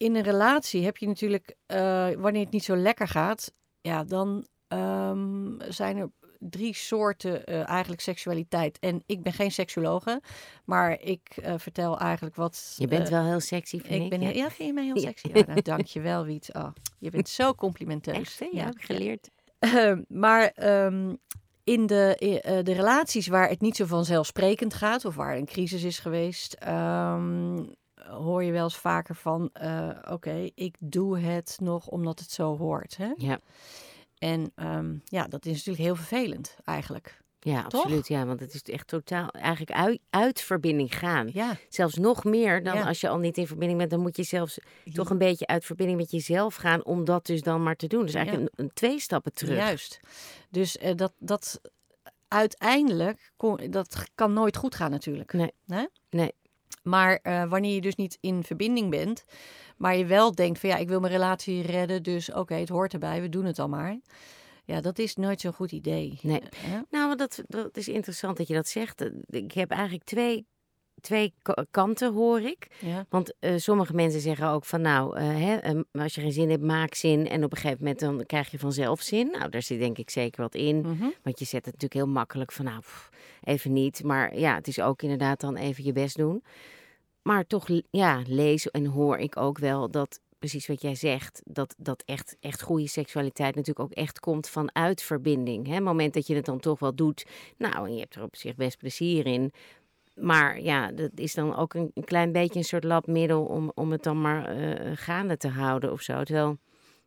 in 0.00 0.16
een 0.16 0.22
relatie 0.22 0.84
heb 0.84 0.96
je 0.96 1.06
natuurlijk, 1.06 1.56
eh, 1.66 2.08
wanneer 2.18 2.42
het 2.42 2.52
niet 2.52 2.64
zo 2.64 2.76
lekker 2.76 3.08
gaat, 3.08 3.52
ja, 3.80 4.04
dan 4.04 4.46
ehm, 4.68 5.60
zijn 5.68 5.96
er 5.96 6.10
drie 6.38 6.74
soorten 6.74 7.46
eh, 7.46 7.68
eigenlijk 7.68 8.00
seksualiteit. 8.00 8.78
En 8.78 9.02
ik 9.06 9.22
ben 9.22 9.32
geen 9.32 9.50
seksuologe, 9.50 10.20
maar 10.64 11.00
ik 11.00 11.36
eh, 11.42 11.54
vertel 11.56 11.98
eigenlijk 11.98 12.36
wat. 12.36 12.74
Je 12.76 12.86
bent 12.86 13.08
wel 13.08 13.24
heel 13.24 13.40
sexy, 13.40 13.80
vind 13.80 13.94
ik. 13.94 14.02
ik 14.02 14.10
ben, 14.10 14.20
ja. 14.20 14.28
ja, 14.28 14.50
vind 14.50 14.68
je 14.68 14.74
mij 14.74 14.84
heel 14.84 14.98
sexy? 14.98 15.30
Ja, 15.32 15.44
nou, 15.46 15.62
dank 15.62 15.86
je 15.86 16.00
wel, 16.10 16.24
Wiet. 16.24 16.50
Oh, 16.52 16.72
je 16.98 17.10
bent 17.10 17.28
zo 17.28 17.54
complimenteus. 17.54 18.16
Echt, 18.16 18.38
hè? 18.38 18.48
Ja, 18.52 18.64
heb 18.64 18.74
ik 18.74 18.84
geleerd. 18.84 19.30
Ehm, 19.58 20.02
maar 20.08 20.50
ehm, 20.54 21.14
in 21.64 21.86
de, 21.86 22.16
de 22.64 22.72
relaties 22.72 23.26
waar 23.26 23.48
het 23.48 23.60
niet 23.60 23.76
zo 23.76 23.84
vanzelfsprekend 23.84 24.74
gaat, 24.74 25.04
of 25.04 25.14
waar 25.14 25.36
een 25.36 25.46
crisis 25.46 25.82
is 25.82 25.98
geweest, 25.98 26.56
hoor 28.10 28.44
je 28.44 28.52
wel 28.52 28.64
eens 28.64 28.76
vaker 28.76 29.14
van: 29.14 29.50
eh, 29.52 29.88
oké, 30.10 30.50
ik 30.54 30.74
doe 30.78 31.18
het 31.18 31.56
nog 31.62 31.86
omdat 31.86 32.18
het 32.18 32.30
zo 32.30 32.56
hoort. 32.56 32.96
Hè? 32.96 33.12
Ja, 33.16 33.40
En 34.18 34.52
ehm, 34.54 34.94
ja, 35.04 35.26
dat 35.28 35.46
is 35.46 35.52
natuurlijk 35.56 35.84
heel 35.84 35.96
vervelend 35.96 36.56
eigenlijk. 36.64 37.18
ja 37.40 37.66
Toch? 37.66 37.82
absoluut. 37.82 38.08
Ja, 38.08 38.26
want 38.26 38.40
het 38.40 38.54
is 38.54 38.62
echt 38.62 38.86
totaal 38.86 39.28
eigenlijk 39.30 39.72
uit, 39.72 40.00
uit 40.10 40.40
verbinding 40.40 40.98
gaan. 40.98 41.28
Ja, 41.32 41.56
Zelfs 41.68 41.94
nog 41.94 42.24
meer 42.24 42.62
dan 42.62 42.74
Ja. 42.76 42.86
als 42.86 43.00
je 43.00 43.08
al 43.08 43.18
niet 43.18 43.36
in 43.38 43.46
verbinding 43.46 43.78
bent. 43.78 43.90
Dan 43.90 44.00
moet 44.00 44.16
je 44.16 44.22
zelfs 44.22 44.58
toch 44.92 45.10
een 45.10 45.18
beetje 45.18 45.46
uit 45.46 45.64
verbinding 45.64 45.98
met 45.98 46.10
jezelf 46.10 46.54
gaan 46.54 46.84
om 46.84 47.04
dat 47.04 47.26
dus 47.26 47.42
dan 47.42 47.62
maar 47.62 47.76
te 47.76 47.86
doen. 47.86 48.04
Dus 48.04 48.14
eigenlijk 48.14 48.50
een, 48.54 48.64
een 48.64 48.72
twee 48.74 49.00
stappen 49.00 49.32
terug. 49.32 49.56
Juist. 49.56 50.00
Dus 50.50 50.78
eh, 50.78 50.94
dat, 50.96 51.12
dat 51.18 51.60
uiteindelijk 52.28 53.32
kon, 53.36 53.56
dat 53.70 54.04
kan 54.14 54.32
nooit 54.32 54.56
goed 54.56 54.74
gaan 54.74 54.90
natuurlijk. 54.90 55.32
Nee. 55.32 55.52
Hè? 55.66 55.84
Nee. 56.10 56.32
Maar 56.82 57.18
eh, 57.22 57.48
wanneer 57.48 57.74
je 57.74 57.80
dus 57.80 57.94
niet 57.94 58.18
in 58.20 58.42
verbinding 58.44 58.90
bent, 58.90 59.24
maar 59.76 59.96
je 59.96 60.06
wel 60.06 60.34
denkt 60.34 60.58
van 60.58 60.68
ja, 60.68 60.76
ik 60.76 60.88
wil 60.88 61.00
mijn 61.00 61.12
relatie 61.12 61.62
redden, 61.62 62.02
dus 62.02 62.32
oké, 62.32 62.54
het 62.54 62.68
hoort 62.68 62.92
erbij, 62.92 63.20
we 63.20 63.28
doen 63.28 63.44
het 63.44 63.58
al 63.58 63.68
maar. 63.68 63.98
Ja, 64.64 64.80
dat 64.80 64.98
is 64.98 65.16
nooit 65.16 65.40
zo'n 65.40 65.52
goed 65.52 65.72
idee. 65.72 66.18
Nee. 66.22 66.40
Eh, 66.40 66.48
hè? 66.60 66.80
Nou, 66.90 67.16
dat, 67.16 67.42
dat 67.46 67.76
is 67.76 67.88
interessant 67.88 68.36
dat 68.36 68.48
je 68.48 68.54
dat 68.54 68.68
zegt. 68.68 69.00
Eh, 69.00 69.08
Ik 69.42 69.52
heb 69.52 69.70
eigenlijk 69.70 70.04
twee, 70.04 70.46
twee 71.00 71.32
ka- 71.42 71.64
kanten, 71.70 72.12
hoor 72.12 72.40
ik. 72.40 72.66
Ja. 72.78 73.06
Want 73.08 73.34
eh, 73.38 73.52
sommige 73.56 73.94
mensen 73.94 74.20
zeggen 74.20 74.48
ook 74.48 74.64
van 74.64 74.80
nou, 74.80 75.16
eh, 75.16 75.26
hè, 75.26 75.56
eh, 75.56 75.80
als 75.92 76.14
je 76.14 76.20
geen 76.20 76.32
zin 76.32 76.50
hebt, 76.50 76.62
maak 76.62 76.94
zin. 76.94 77.28
En 77.28 77.44
op 77.44 77.50
een 77.52 77.58
gegeven 77.58 77.78
moment 77.84 78.00
dan 78.00 78.26
krijg 78.26 78.50
je 78.50 78.58
vanzelf 78.58 79.00
zin. 79.00 79.30
Nou, 79.30 79.50
daar 79.50 79.62
zit 79.62 79.78
denk 79.78 79.98
ik 79.98 80.10
zeker 80.10 80.42
wat 80.42 80.54
in. 80.54 80.80
Mhm. 80.80 81.08
Want 81.22 81.38
je 81.38 81.44
zet 81.44 81.64
het 81.64 81.74
natuurlijk 81.74 81.94
heel 81.94 82.12
makkelijk 82.12 82.52
van 82.52 82.64
nou, 82.64 82.80
pff, 82.80 83.10
even 83.44 83.72
niet. 83.72 84.02
Maar 84.04 84.38
ja, 84.38 84.54
het 84.54 84.68
is 84.68 84.80
ook 84.80 85.02
inderdaad 85.02 85.40
dan 85.40 85.56
even 85.56 85.84
je 85.84 85.92
best 85.92 86.16
doen. 86.16 86.42
Maar 87.22 87.46
toch, 87.46 87.68
ja, 87.90 88.22
lees 88.26 88.70
en 88.70 88.86
hoor 88.86 89.18
ik 89.18 89.36
ook 89.36 89.58
wel 89.58 89.90
dat, 89.90 90.20
precies 90.38 90.66
wat 90.66 90.82
jij 90.82 90.94
zegt, 90.94 91.42
dat, 91.44 91.74
dat 91.78 92.02
echt, 92.06 92.36
echt 92.40 92.62
goede 92.62 92.88
seksualiteit 92.88 93.54
natuurlijk 93.54 93.86
ook 93.90 93.96
echt 93.96 94.20
komt 94.20 94.48
vanuit 94.48 95.02
verbinding. 95.02 95.66
Hè? 95.66 95.74
Het 95.74 95.82
moment 95.82 96.14
dat 96.14 96.26
je 96.26 96.34
het 96.34 96.44
dan 96.44 96.60
toch 96.60 96.78
wel 96.78 96.94
doet, 96.94 97.26
nou, 97.58 97.86
en 97.86 97.94
je 97.94 98.00
hebt 98.00 98.14
er 98.14 98.22
op 98.22 98.36
zich 98.36 98.54
best 98.54 98.78
plezier 98.78 99.26
in. 99.26 99.52
Maar 100.20 100.60
ja, 100.60 100.92
dat 100.92 101.10
is 101.14 101.34
dan 101.34 101.56
ook 101.56 101.74
een, 101.74 101.90
een 101.94 102.04
klein 102.04 102.32
beetje 102.32 102.58
een 102.58 102.64
soort 102.64 102.84
labmiddel 102.84 103.44
om, 103.44 103.72
om 103.74 103.92
het 103.92 104.02
dan 104.02 104.20
maar 104.20 104.44
eh, 104.46 104.90
gaande 104.94 105.36
te 105.36 105.48
houden 105.48 105.92
of 105.92 106.00
zo. 106.00 106.22
Terwijl, 106.22 106.58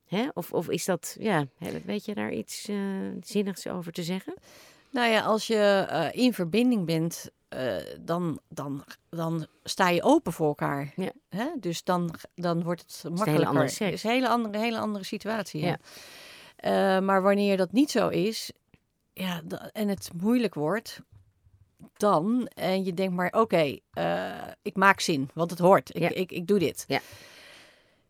hè? 0.07 0.27
Of, 0.33 0.51
of 0.51 0.69
is 0.69 0.85
dat, 0.85 1.15
ja, 1.19 1.45
weet 1.85 2.05
je 2.05 2.13
daar 2.13 2.31
iets 2.31 2.67
eh, 2.67 2.77
zinnigs 3.21 3.67
over 3.67 3.91
te 3.91 4.03
zeggen? 4.03 4.33
Nou 4.93 5.09
ja, 5.09 5.21
als 5.21 5.47
je 5.47 5.85
eh, 5.89 6.23
in 6.23 6.33
verbinding 6.33 6.85
bent, 6.85 7.31
eh, 7.47 7.75
dan, 7.99 8.39
dan, 8.49 8.83
dan 9.09 9.47
sta 9.63 9.89
je 9.89 10.03
open 10.03 10.33
voor 10.33 10.47
elkaar. 10.47 10.93
Ja. 10.95 11.11
Hè? 11.29 11.45
Dus 11.59 11.83
dan, 11.83 12.15
dan 12.35 12.63
wordt 12.63 12.81
het 12.81 13.03
makkelijker. 13.03 13.33
hele 13.33 13.45
andere 13.45 13.67
seks. 13.67 13.79
Het 13.79 13.93
is 13.93 14.03
een 14.03 14.09
hele 14.09 14.29
andere, 14.29 14.57
hele 14.57 14.79
andere 14.79 15.05
situatie. 15.05 15.61
Ja. 15.61 15.67
Ja. 15.67 15.77
Eh, 16.55 17.03
maar 17.03 17.21
wanneer 17.21 17.57
dat 17.57 17.71
niet 17.71 17.91
zo 17.91 18.07
is, 18.07 18.51
ja, 19.13 19.41
en 19.71 19.87
het 19.87 20.09
moeilijk 20.21 20.53
wordt, 20.53 20.99
dan 21.97 22.47
en 22.55 22.83
je 22.85 22.93
denkt 22.93 23.15
maar, 23.15 23.33
oké, 23.37 23.77
eh, 23.93 24.31
ik 24.61 24.75
maak 24.75 24.99
zin, 24.99 25.29
want 25.33 25.49
het 25.49 25.59
hoort. 25.59 25.95
Ik, 25.95 26.01
Ja. 26.01 26.09
ik, 26.09 26.31
ik 26.31 26.47
doe 26.47 26.59
dit. 26.59 26.85
Ja. 26.87 26.99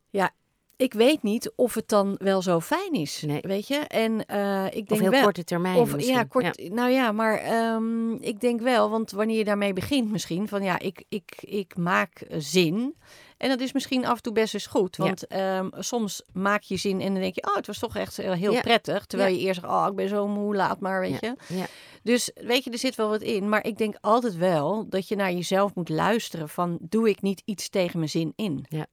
Ja, 0.10 0.32
ik 0.76 0.94
weet 0.94 1.24
niet 1.24 1.52
of 1.56 1.74
het 1.74 1.88
dan 1.90 2.16
wel 2.20 2.42
zo 2.42 2.60
fijn 2.60 2.94
is, 2.94 3.22
Nee. 3.28 3.40
weet 3.42 3.68
je. 3.68 3.76
En 3.76 4.26
eh, 4.26 4.66
ik 4.66 4.82
Of 4.82 4.88
denk 4.88 5.02
heel 5.02 5.10
wel... 5.12 5.24
korte 5.24 5.44
termijn 5.44 5.78
Of 5.78 5.94
misschien. 5.96 6.16
ja, 6.16 6.24
kort. 6.24 6.70
Nou 6.70 6.90
ja, 6.90 7.12
maar 7.12 7.38
ehm, 7.38 8.12
ik 8.14 8.40
denk 8.40 8.62
wel, 8.62 8.90
want 8.90 9.12
wanneer 9.12 9.38
je 9.38 9.44
daarmee 9.44 9.74
begint, 9.74 10.12
misschien 10.12 10.48
van 10.48 10.64
ja, 10.64 10.80
ik, 10.80 11.04
ik, 11.10 11.34
ik 11.40 11.78
maak 11.78 12.22
eh, 12.22 12.38
zin. 12.40 12.96
En 13.44 13.50
dat 13.50 13.60
is 13.60 13.72
misschien 13.72 14.06
af 14.06 14.16
en 14.16 14.22
toe 14.22 14.34
best 14.34 14.54
eens 14.54 14.66
goed. 14.68 14.96
Ja. 14.96 15.04
Want 15.04 15.28
ehm, 15.28 15.70
soms 15.80 16.22
maak 16.34 16.62
je 16.62 16.78
zin 16.78 17.02
en 17.02 17.12
dan 17.14 17.22
denk 17.22 17.36
je, 17.36 17.48
oh, 17.48 17.56
het 17.56 17.68
was 17.68 17.80
toch 17.80 17.96
echt 17.96 18.20
eh, 18.20 18.32
heel 18.32 18.52
Ja. 18.52 18.62
prettig. 18.62 19.06
Terwijl 19.06 19.36
je 19.36 19.40
eerst 19.42 19.60
zegt, 19.62 19.74
oh, 19.74 19.86
ik 19.90 19.96
ben 19.96 20.10
zo 20.10 20.28
moe, 20.28 20.56
laat 20.56 20.80
maar, 20.80 21.00
weet 21.00 21.20
je. 21.20 21.36
Ja. 21.48 21.66
Dus 22.04 22.32
weet 22.36 22.64
je, 22.64 22.72
er 22.72 22.78
zit 22.78 22.96
wel 22.96 23.10
wat 23.10 23.22
in. 23.22 23.50
Maar 23.50 23.66
ik 23.66 23.78
denk 23.78 23.96
altijd 24.02 24.36
wel 24.36 24.90
dat 24.90 25.08
je 25.08 25.16
naar 25.16 25.32
jezelf 25.32 25.76
moet 25.76 25.90
luisteren 25.90 26.50
van, 26.50 26.78
doe 26.82 27.10
ik 27.10 27.22
niet 27.22 27.42
iets 27.46 27.70
tegen 27.70 27.98
mijn 27.98 28.10
zin 28.12 28.34
in? 28.36 28.66
Ja. 28.70 28.86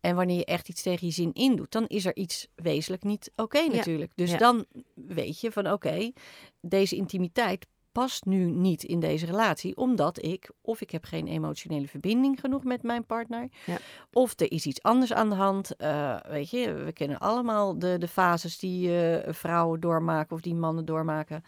En 0.00 0.16
wanneer 0.16 0.36
je 0.36 0.44
echt 0.44 0.68
iets 0.68 0.82
tegen 0.82 1.06
je 1.06 1.12
zin 1.12 1.30
in 1.32 1.56
doet, 1.56 1.70
dan 1.72 1.86
is 1.86 2.04
er 2.04 2.16
iets 2.16 2.46
wezenlijk 2.54 3.02
niet 3.04 3.30
oké 3.36 3.66
natuurlijk. 3.66 4.12
Dus 4.14 4.30
Ja. 4.30 4.36
dan 4.38 4.64
weet 4.94 5.40
je 5.40 5.52
van 5.52 5.72
oké, 5.72 6.12
deze 6.60 6.96
intimiteit 6.96 7.66
past 7.92 8.24
nu 8.24 8.50
niet 8.50 8.82
in 8.82 9.00
deze 9.00 9.26
relatie, 9.26 9.76
omdat 9.76 10.22
ik 10.24 10.50
of 10.60 10.80
ik 10.80 10.90
heb 10.90 11.04
geen 11.04 11.26
emotionele 11.26 11.88
verbinding 11.88 12.40
genoeg 12.40 12.64
met 12.64 12.82
mijn 12.82 13.06
partner, 13.06 13.48
Ja. 13.66 13.76
of 14.12 14.40
er 14.40 14.52
is 14.52 14.66
iets 14.66 14.82
anders 14.82 15.12
aan 15.12 15.28
de 15.28 15.34
hand. 15.34 15.76
Eh, 15.76 16.16
weet 16.28 16.50
je, 16.50 16.72
we 16.72 16.92
kennen 16.92 17.18
allemaal 17.18 17.78
de, 17.78 17.98
de 17.98 18.08
fases 18.08 18.58
die 18.58 19.06
eh, 19.06 19.32
vrouwen 19.32 19.80
doormaken 19.80 20.36
of 20.36 20.42
die 20.42 20.54
mannen 20.54 20.84
doormaken. 20.84 21.42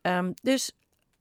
Ehm, 0.00 0.32
dus 0.42 0.72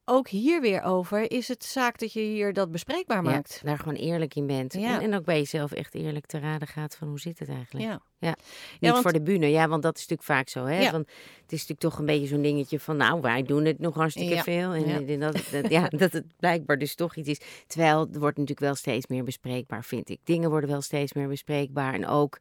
ook 0.06 0.28
hier 0.28 0.62
weer 0.62 0.82
over 0.82 1.32
is 1.32 1.48
het 1.48 1.64
zaak 1.64 2.00
dat 2.00 2.14
je 2.14 2.20
hier 2.20 2.54
dat 2.54 2.72
bespreekbaar 2.72 3.24
Ja, 3.24 3.30
maakt. 3.30 3.62
daar 3.64 3.78
gewoon 3.78 3.96
eerlijk 3.96 4.36
in 4.36 4.48
bent. 4.48 4.74
Ja. 4.74 4.96
En, 4.96 5.02
en 5.02 5.16
ook 5.16 5.26
bij 5.26 5.38
jezelf 5.38 5.72
echt 5.72 5.96
eerlijk 5.96 6.26
te 6.26 6.40
raden 6.40 6.68
gaat 6.68 6.96
van 6.96 7.08
hoe 7.08 7.20
zit 7.20 7.40
het 7.40 7.50
eigenlijk. 7.50 7.86
Ja. 7.86 8.00
Ja. 8.18 8.36
Niet 8.80 8.92
want- 8.92 9.02
voor 9.02 9.14
de 9.14 9.22
bühne, 9.22 9.50
ja, 9.50 9.68
want 9.68 9.84
dat 9.84 9.96
is 9.98 10.08
natuurlijk 10.08 10.30
vaak 10.30 10.50
zo. 10.50 10.66
Hè? 10.66 10.90
Van, 10.90 11.00
het 11.00 11.52
is 11.52 11.60
natuurlijk 11.60 11.80
toch 11.80 12.00
een 12.00 12.06
beetje 12.06 12.28
zo'n 12.28 12.42
dingetje 12.42 12.80
van, 12.80 12.98
nou, 12.98 13.22
wij 13.22 13.44
doen 13.44 13.66
het 13.66 13.80
nog 13.80 13.96
hartstikke 13.96 14.44
veel. 14.44 14.74
En 14.74 15.20
dat, 15.20 15.44
dat, 15.52 15.70
ja, 15.70 15.88
dat 15.88 16.12
het 16.12 16.26
blijkbaar 16.38 16.78
dus 16.78 16.96
toch 16.96 17.16
iets 17.16 17.30
is. 17.30 17.40
Terwijl 17.68 18.00
het 18.00 18.18
wordt 18.18 18.38
natuurlijk 18.38 18.66
wel 18.66 18.76
steeds 18.76 19.08
meer 19.08 19.24
bespreekbaar, 19.24 19.84
vind 19.84 20.10
ik. 20.10 20.20
Dingen 20.24 20.50
worden 20.50 20.70
wel 20.70 20.82
steeds 20.82 21.14
meer 21.14 21.28
bespreekbaar. 21.28 21.94
En 21.94 22.08
ook 22.08 22.38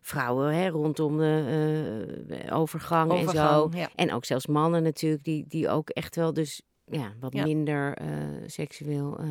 vrouwen 0.00 0.54
hè, 0.54 0.68
rondom 0.68 1.18
de 1.18 2.24
eh, 2.46 2.58
overgang, 2.58 3.12
en 3.12 3.28
zo. 3.28 3.70
Ja. 3.74 3.90
En 3.94 4.12
ook 4.12 4.24
zelfs 4.24 4.46
mannen 4.46 4.82
natuurlijk, 4.82 5.24
die, 5.24 5.44
die 5.48 5.68
ook 5.68 5.88
echt 5.90 6.16
wel 6.16 6.32
dus 6.32 6.62
ja, 6.90 7.12
wat 7.20 7.32
Ja. 7.32 7.42
minder 7.44 7.96
eh, 7.96 8.06
seksueel 8.46 9.18
eh, 9.18 9.26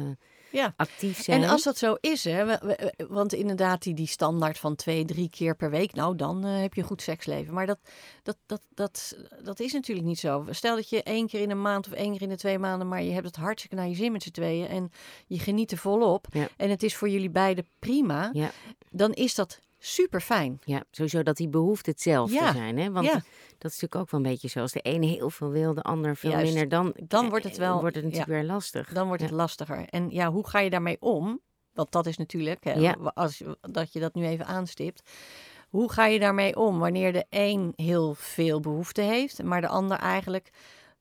Ja. 0.52 0.74
actief 0.78 1.24
zijn. 1.24 1.44
En 1.44 1.50
als 1.50 1.64
dat 1.64 1.78
zo 1.78 1.96
is, 2.00 2.24
hè, 2.24 2.46
we- 2.46 2.60
we- 2.62 3.06
want 3.08 3.34
inderdaad 3.34 3.84
die, 3.84 3.94
die 3.94 4.08
standaard 4.08 4.58
van 4.58 4.76
twee, 4.76 5.06
drie 5.06 5.30
keer 5.30 5.56
per 5.56 5.70
week, 5.70 5.94
nou 5.94 6.16
dan 6.16 6.46
eh, 6.46 6.62
heb 6.62 6.74
je 6.74 6.82
een 6.82 6.88
goed 6.88 7.02
seksleven. 7.02 7.54
Maar 7.54 7.66
dat, 7.66 7.80
dat, 8.24 8.38
dat, 8.46 8.62
dat, 8.74 9.18
dat 9.44 9.60
is 9.60 9.74
natuurlijk 9.74 10.08
niet 10.08 10.20
zo. 10.20 10.46
Stel 10.50 10.76
dat 10.76 10.90
je 10.90 11.04
één 11.04 11.28
keer 11.28 11.42
in 11.42 11.52
een 11.52 11.62
maand 11.62 11.88
of 11.88 11.94
één 11.94 12.12
keer 12.12 12.22
in 12.22 12.30
de 12.30 12.38
twee 12.38 12.60
maanden, 12.60 12.88
maar 12.88 13.04
je 13.04 13.12
hebt 13.12 13.26
het 13.26 13.36
hartstikke 13.36 13.76
naar 13.76 13.88
je 13.88 13.96
zin 13.96 14.12
met 14.12 14.24
z'n 14.24 14.32
tweeën 14.32 14.68
en 14.68 14.92
je 15.28 15.40
geniet 15.40 15.72
er 15.72 15.78
volop 15.78 16.28
Ja. 16.32 16.48
en 16.58 16.70
het 16.70 16.84
is 16.84 16.96
voor 16.96 17.10
jullie 17.10 17.30
beiden 17.30 17.66
prima, 17.80 18.32
dan 18.92 19.14
is 19.14 19.36
dat 19.36 19.60
super 19.94 20.22
fijn. 20.22 20.60
Ja, 20.64 20.84
sowieso 20.92 21.24
dat 21.24 21.38
die 21.38 21.50
behoefte 21.50 21.90
hetzelfde 21.90 22.36
Ja, 22.36 22.54
zijn. 22.54 22.78
Hè? 22.78 22.92
Want 22.92 23.06
ja. 23.06 23.14
dat 23.58 23.72
is 23.72 23.80
natuurlijk 23.82 23.96
ook 23.96 24.10
wel 24.12 24.20
een 24.20 24.26
beetje 24.32 24.48
zo. 24.48 24.60
Als 24.60 24.72
de 24.72 24.80
ene 24.82 25.06
heel 25.06 25.30
veel 25.30 25.50
wil, 25.50 25.74
de 25.74 25.82
ander 25.82 26.16
veel 26.16 26.30
Juist. 26.32 26.46
minder. 26.46 26.70
Dan, 26.70 26.94
Dan 27.08 27.24
eh, 27.24 27.30
wordt 27.30 27.46
het 27.46 27.58
wel- 27.58 27.80
wordt 27.80 27.96
het 27.96 28.04
natuurlijk 28.04 28.32
weer 28.32 28.44
lastig. 28.44 28.94
Dan 28.94 29.08
wordt 29.08 29.22
het 29.22 29.32
lastiger. 29.32 29.86
En 29.90 30.10
ja, 30.10 30.32
hoe 30.32 30.48
ga 30.48 30.60
je 30.60 30.70
daarmee 30.70 30.98
om? 31.00 31.40
Want 31.74 31.92
dat 31.92 32.06
is 32.06 32.18
natuurlijk, 32.18 32.64
hè, 32.64 32.94
als 33.14 33.38
je- 33.38 33.58
dat 33.62 33.94
je 33.94 34.00
dat 34.00 34.14
nu 34.16 34.26
even 34.26 34.46
aanstipt. 34.46 35.12
Hoe 35.70 35.92
ga 35.92 36.06
je 36.06 36.20
daarmee 36.20 36.56
om 36.56 36.80
wanneer 36.80 37.14
de 37.14 37.26
een 37.30 37.74
heel 37.76 38.14
veel 38.14 38.60
behoefte 38.60 39.02
heeft, 39.02 39.44
maar 39.44 39.62
de 39.62 39.68
ander 39.68 39.98
eigenlijk, 39.98 40.50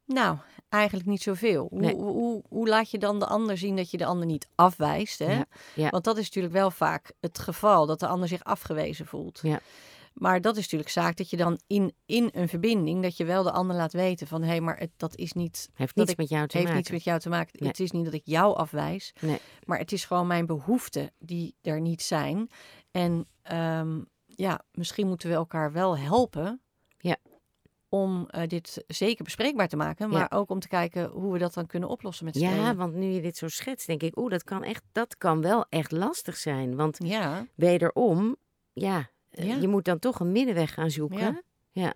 nou, 0.06 0.36
eigenlijk 0.74 1.08
niet 1.08 1.22
zoveel? 1.22 1.66
Hoe, 1.70 1.80
Nee. 1.80 1.94
hoe, 1.94 2.42
hoe, 2.48 2.68
laat 2.68 2.90
je 2.90 2.98
dan 2.98 3.18
de 3.18 3.26
ander 3.26 3.58
zien 3.58 3.76
dat 3.76 3.90
je 3.90 3.96
de 3.96 4.04
ander 4.06 4.26
niet 4.26 4.48
afwijst? 4.54 5.18
Hè? 5.18 5.32
Ja, 5.32 5.44
ja. 5.74 5.88
Want 5.88 6.04
dat 6.04 6.16
is 6.18 6.24
natuurlijk 6.24 6.54
wel 6.54 6.70
vaak 6.70 7.12
het 7.20 7.38
geval, 7.38 7.86
dat 7.86 8.00
de 8.00 8.06
ander 8.06 8.28
zich 8.28 8.44
afgewezen 8.44 9.06
voelt. 9.06 9.38
Ja. 9.42 9.60
Maar 10.14 10.40
dat 10.40 10.56
is 10.56 10.62
natuurlijk 10.62 10.90
zaak 10.90 11.16
dat 11.16 11.30
je 11.30 11.36
dan 11.36 11.60
in, 11.66 11.94
in 12.06 12.28
een 12.32 12.48
verbinding, 12.48 13.02
dat 13.02 13.16
je 13.16 13.24
wel 13.24 13.42
de 13.42 13.50
ander 13.50 13.76
laat 13.76 13.92
weten 13.92 14.26
van, 14.26 14.42
hé, 14.42 14.48
hey, 14.48 14.60
maar 14.60 14.78
het, 14.78 14.90
dat 14.96 15.16
is 15.16 15.32
niet 15.32 15.68
Heeft 15.74 15.94
dat 15.94 16.06
niets 16.06 16.10
ik- 16.10 16.16
met 16.16 16.28
jou 16.28 16.46
te 16.46 16.52
heeft 16.56 16.68
maken. 16.68 16.76
niets 16.80 16.90
met 16.90 17.04
jou 17.04 17.18
te 17.20 17.28
maken. 17.28 17.52
Nee. 17.58 17.68
Het 17.68 17.80
is 17.80 17.90
niet 17.90 18.04
dat 18.04 18.14
ik 18.14 18.22
jou 18.24 18.56
afwijs, 18.56 19.12
Nee. 19.20 19.38
maar 19.64 19.78
het 19.78 19.92
is 19.92 20.04
gewoon 20.04 20.26
mijn 20.26 20.46
behoeften 20.46 21.10
die 21.18 21.54
er 21.62 21.80
niet 21.80 22.02
zijn. 22.02 22.50
En 22.90 23.26
ehm, 23.42 24.00
ja, 24.26 24.60
misschien 24.72 25.06
moeten 25.06 25.28
we 25.28 25.34
elkaar 25.34 25.72
wel 25.72 25.98
helpen. 25.98 26.62
Om 27.94 28.26
eh, 28.28 28.48
dit 28.48 28.84
zeker 28.86 29.24
bespreekbaar 29.24 29.68
te 29.68 29.76
maken, 29.76 30.10
maar 30.10 30.30
ook 30.30 30.50
om 30.50 30.60
te 30.60 30.68
kijken 30.68 31.10
hoe 31.10 31.32
we 31.32 31.38
dat 31.38 31.54
dan 31.54 31.66
kunnen 31.66 31.88
oplossen 31.88 32.24
met 32.24 32.36
z'n 32.36 32.44
Ja, 32.44 32.74
want 32.74 32.94
nu 32.94 33.06
je 33.06 33.20
dit 33.20 33.36
zo 33.36 33.48
schetst, 33.48 33.86
denk 33.86 34.02
ik, 34.02 34.18
oeh, 34.18 34.30
dat 34.30 34.44
kan 34.44 34.62
echt, 34.62 34.82
dat 34.92 35.16
kan 35.18 35.40
wel 35.40 35.66
echt 35.68 35.92
lastig 35.92 36.36
zijn. 36.36 36.76
Want 36.76 36.98
Ja, 37.02 37.46
wederom, 37.54 38.36
ja, 38.72 39.08
eh, 39.30 39.46
Ja. 39.46 39.56
je 39.56 39.68
moet 39.68 39.84
dan 39.84 39.98
toch 39.98 40.20
een 40.20 40.32
middenweg 40.32 40.74
gaan 40.74 40.90
zoeken. 40.90 41.42
Ja. 41.72 41.94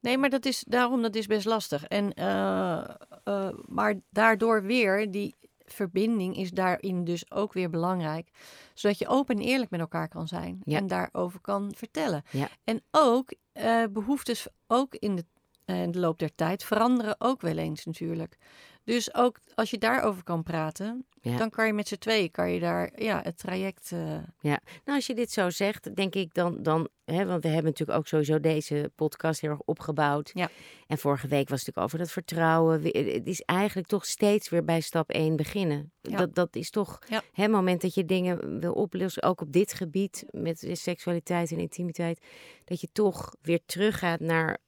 nee, 0.00 0.18
maar 0.18 0.30
dat 0.30 0.44
is 0.44 0.64
daarom 0.68 1.02
dat 1.02 1.14
is 1.14 1.26
best 1.26 1.46
lastig. 1.46 1.84
En, 1.84 2.12
eh, 2.14 3.48
maar 3.66 3.94
daardoor 4.10 4.62
weer 4.62 5.10
die 5.10 5.34
verbinding 5.64 6.36
is 6.36 6.50
daarin 6.50 7.04
dus 7.04 7.30
ook 7.30 7.52
weer 7.52 7.70
belangrijk, 7.70 8.30
zodat 8.74 8.98
je 8.98 9.08
open 9.08 9.36
en 9.36 9.42
eerlijk 9.42 9.70
met 9.70 9.80
elkaar 9.80 10.08
kan 10.08 10.28
zijn 10.28 10.62
en 10.64 10.86
daarover 10.86 11.40
kan 11.40 11.72
vertellen. 11.76 12.22
Ja. 12.30 12.48
En 12.64 12.82
ook 12.90 13.32
eh, 13.52 13.82
behoeftes 13.90 14.46
ook 14.66 14.94
in 14.94 15.16
de, 15.16 15.24
eh, 15.66 15.82
in 15.82 15.90
de 15.90 15.98
loop 15.98 16.18
der 16.18 16.34
tijd 16.34 16.64
veranderen 16.64 17.14
ook 17.18 17.40
wel 17.40 17.56
eens 17.56 17.84
natuurlijk. 17.84 18.36
Dus 18.84 19.14
ook 19.14 19.40
als 19.54 19.70
je 19.70 19.78
daarover 19.78 20.22
kan 20.22 20.42
praten, 20.42 21.06
Ja. 21.20 21.36
dan 21.36 21.50
kan 21.50 21.66
je 21.66 21.72
met 21.72 21.88
z'n 21.88 21.96
tweeën 21.98 22.30
kan 22.30 22.50
je 22.50 22.60
daar 22.60 23.02
ja, 23.02 23.20
het 23.22 23.38
traject. 23.38 23.92
eh, 23.92 23.98
Nou, 24.40 24.58
als 24.84 25.06
je 25.06 25.14
dit 25.14 25.32
zo 25.32 25.50
zegt, 25.50 25.96
denk 25.96 26.14
ik 26.14 26.34
dan, 26.34 26.62
dan 26.62 26.88
hè, 27.04 27.26
want 27.26 27.42
we 27.42 27.48
hebben 27.48 27.70
natuurlijk 27.70 27.98
ook 27.98 28.06
sowieso 28.06 28.40
deze 28.40 28.92
podcast 28.94 29.40
heel 29.40 29.50
erg 29.50 29.60
opgebouwd. 29.60 30.30
Ja. 30.34 30.48
En 30.86 30.98
vorige 30.98 31.28
week 31.28 31.48
was 31.48 31.58
het 31.64 31.66
natuurlijk 31.66 31.86
over 31.86 31.98
dat 31.98 32.10
vertrouwen. 32.10 32.80
We- 32.80 33.10
Het 33.14 33.26
is 33.26 33.40
eigenlijk 33.42 33.88
toch 33.88 34.04
steeds 34.06 34.48
weer 34.48 34.64
bij 34.64 34.80
stap 34.80 35.10
1 35.10 35.36
beginnen. 35.36 35.92
Ja. 36.00 36.16
Dat, 36.16 36.34
dat 36.34 36.56
is 36.56 36.70
toch 36.70 36.98
Ja. 37.08 37.22
hè, 37.32 37.42
het 37.42 37.52
moment 37.52 37.80
dat 37.80 37.94
je 37.94 38.04
dingen 38.04 38.60
wil 38.60 38.72
oplossen, 38.72 39.22
ook 39.22 39.40
op 39.40 39.52
dit 39.52 39.72
gebied 39.74 40.24
met 40.30 40.68
seksualiteit 40.72 41.50
en 41.50 41.58
intimiteit, 41.58 42.20
dat 42.64 42.80
je 42.80 42.88
toch 42.92 43.34
weer 43.42 43.60
teruggaat 43.66 44.20
naar. 44.20 44.58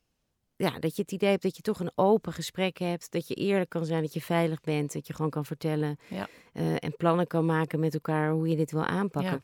Ja, 0.59 0.79
dat 0.79 0.97
je 0.97 1.03
het 1.03 1.13
idee 1.13 1.31
hebt 1.31 1.43
dat 1.43 1.57
je 1.57 1.63
toch 1.63 1.81
een 1.81 1.93
open 1.95 2.33
gesprek 2.33 2.79
hebt. 2.79 3.11
Dat 3.11 3.29
je 3.29 3.35
eerlijk 3.35 3.71
kan 3.71 3.85
zijn, 3.85 4.03
dat 4.03 4.13
je 4.13 4.21
veilig 4.21 4.61
bent. 4.61 4.93
Dat 4.93 5.07
je 5.07 5.15
gewoon 5.15 5.31
kan 5.31 5.45
vertellen. 5.45 5.99
Ja. 6.09 6.29
eh, 6.53 6.73
en 6.73 6.97
plannen 6.97 7.27
kan 7.27 7.47
maken 7.47 7.81
met 7.81 7.95
elkaar 7.95 8.31
hoe 8.31 8.49
je 8.49 8.57
dit 8.57 8.71
wil 8.71 8.85
aanpakken. 8.85 9.33
Ja. 9.33 9.43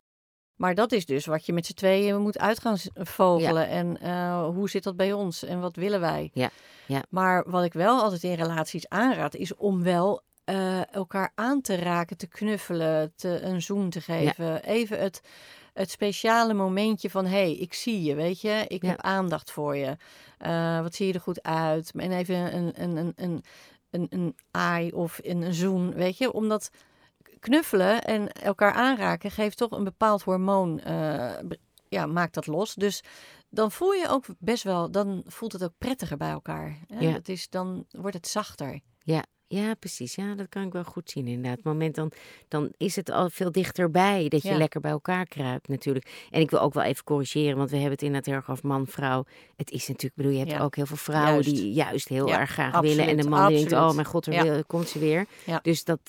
Maar 0.55 0.75
dat 0.75 0.93
is 0.93 1.07
dus 1.07 1.27
wat 1.27 1.47
je 1.47 1.53
met 1.53 1.67
z'n 1.67 1.73
tweeën 1.73 2.21
moet 2.21 2.39
uit 2.39 2.61
gaan 2.61 2.77
vogelen. 2.95 3.69
En 3.69 4.01
eh, 4.01 4.47
hoe 4.47 4.71
zit 4.71 4.83
dat 4.83 4.97
bij 4.97 5.13
ons 5.13 5.43
en 5.43 5.61
wat 5.61 5.77
willen 5.77 6.01
wij? 6.01 6.31
Ja, 6.33 6.51
ja. 6.87 7.03
Maar 7.09 7.51
wat 7.51 7.65
ik 7.65 7.73
wel 7.73 8.01
altijd 8.01 8.23
in 8.23 8.35
relaties 8.35 8.89
aanraad, 8.89 9.35
is 9.35 9.55
om 9.55 9.83
wel 9.83 10.23
eh, 10.45 10.95
elkaar 10.95 11.33
aan 11.35 11.61
te 11.61 11.75
raken, 11.75 12.17
te 12.17 12.27
knuffelen, 12.27 13.13
te, 13.17 13.41
een 13.41 13.63
zoen 13.63 13.91
te 13.91 14.01
geven. 14.01 14.63
Even 14.65 15.01
het, 15.01 15.21
het 15.75 15.91
speciale 15.91 16.55
momentje 16.55 17.11
van, 17.11 17.25
hé, 17.25 17.31
hey, 17.31 17.53
ik 17.55 17.75
zie 17.75 18.03
je, 18.03 18.15
weet 18.15 18.41
je. 18.41 18.65
Ik 18.69 18.83
Ja. 18.83 18.89
heb 18.89 19.01
aandacht 19.01 19.51
voor 19.51 19.77
je. 19.77 19.97
Eh, 20.39 20.81
wat 20.81 20.95
zie 20.95 21.07
je 21.07 21.13
er 21.13 21.21
goed 21.21 21.43
uit? 21.43 21.91
En 21.95 22.13
even 22.13 22.57
een, 22.57 22.73
een, 22.83 22.97
een, 22.97 23.13
een, 23.17 23.45
een, 23.91 24.07
een 24.11 24.37
aai 24.51 24.91
of 24.93 25.19
een, 25.23 25.43
een 25.43 25.55
zoen, 25.55 25.93
weet 25.95 26.19
je. 26.19 26.33
Omdat 26.33 26.71
knuffelen 27.41 28.03
en 28.05 28.33
elkaar 28.33 28.73
aanraken 28.73 29.31
geeft 29.31 29.57
toch 29.57 29.71
een 29.71 29.85
bepaald 29.85 30.23
hormoon, 30.23 30.81
eh, 30.81 31.33
ja, 31.89 32.07
maakt 32.07 32.35
dat 32.35 32.47
los. 32.47 32.75
Dus 32.75 33.03
dan 33.49 33.71
voel 33.71 33.93
je 33.93 34.09
ook 34.09 34.25
best 34.39 34.63
wel, 34.63 34.91
dan 34.91 35.23
voelt 35.27 35.53
het 35.53 35.65
ook 35.65 35.75
prettiger 35.79 36.17
bij 36.17 36.31
elkaar. 36.31 36.79
Hè? 36.87 36.99
Ja. 37.01 37.13
Het 37.13 37.29
is, 37.29 37.49
dan 37.49 37.87
wordt 37.91 38.17
het 38.17 38.29
zachter. 38.29 38.81
Ja, 39.03 39.25
ja, 39.47 39.75
precies. 39.75 40.15
Ja, 40.15 40.35
dat 40.35 40.49
kan 40.49 40.63
ik 40.67 40.73
wel 40.73 40.85
goed 40.85 41.11
zien 41.11 41.27
inderdaad. 41.27 41.57
Het 41.57 41.65
moment 41.65 41.95
dan, 41.95 42.11
dan 42.49 42.73
is 42.77 42.97
het 42.97 43.11
al 43.11 43.31
veel 43.31 43.53
dichterbij 43.53 44.29
dat 44.29 44.43
je 44.43 44.49
Ja. 44.49 44.57
lekker 44.57 44.81
bij 44.81 44.91
elkaar 44.91 45.27
kruipt 45.27 45.69
natuurlijk. 45.69 46.27
En 46.31 46.41
ik 46.41 46.51
wil 46.51 46.61
ook 46.61 46.75
wel 46.75 46.83
even 46.83 47.05
corrigeren, 47.05 47.57
want 47.57 47.69
we 47.71 47.75
hebben 47.77 47.93
het 47.93 48.03
inderdaad 48.03 48.27
heel 48.27 48.35
erg 48.35 48.51
over 48.51 48.67
man-vrouw. 48.67 49.25
Het 49.57 49.71
is 49.71 49.81
natuurlijk, 49.89 50.03
ik 50.05 50.15
bedoel, 50.17 50.33
je 50.33 50.39
hebt 50.39 50.51
Ja. 50.51 50.61
ook 50.61 50.77
heel 50.77 50.87
veel 50.87 50.97
vrouwen 50.97 51.33
Juist. 51.43 51.49
die 51.63 51.73
juist 51.73 52.09
heel 52.09 52.29
Ja, 52.29 52.39
erg 52.41 52.51
graag 52.51 52.73
absoluut, 52.75 52.97
willen. 52.97 53.11
En 53.11 53.23
de 53.23 53.29
man 53.29 53.53
denkt, 53.53 53.73
oh 53.73 53.93
mijn 53.93 54.07
god, 54.07 54.27
er 54.27 54.43
wil- 54.43 54.65
komt 54.65 54.89
ze 54.89 54.99
weer. 54.99 55.27
Dus 55.63 55.85
dat, 55.85 56.01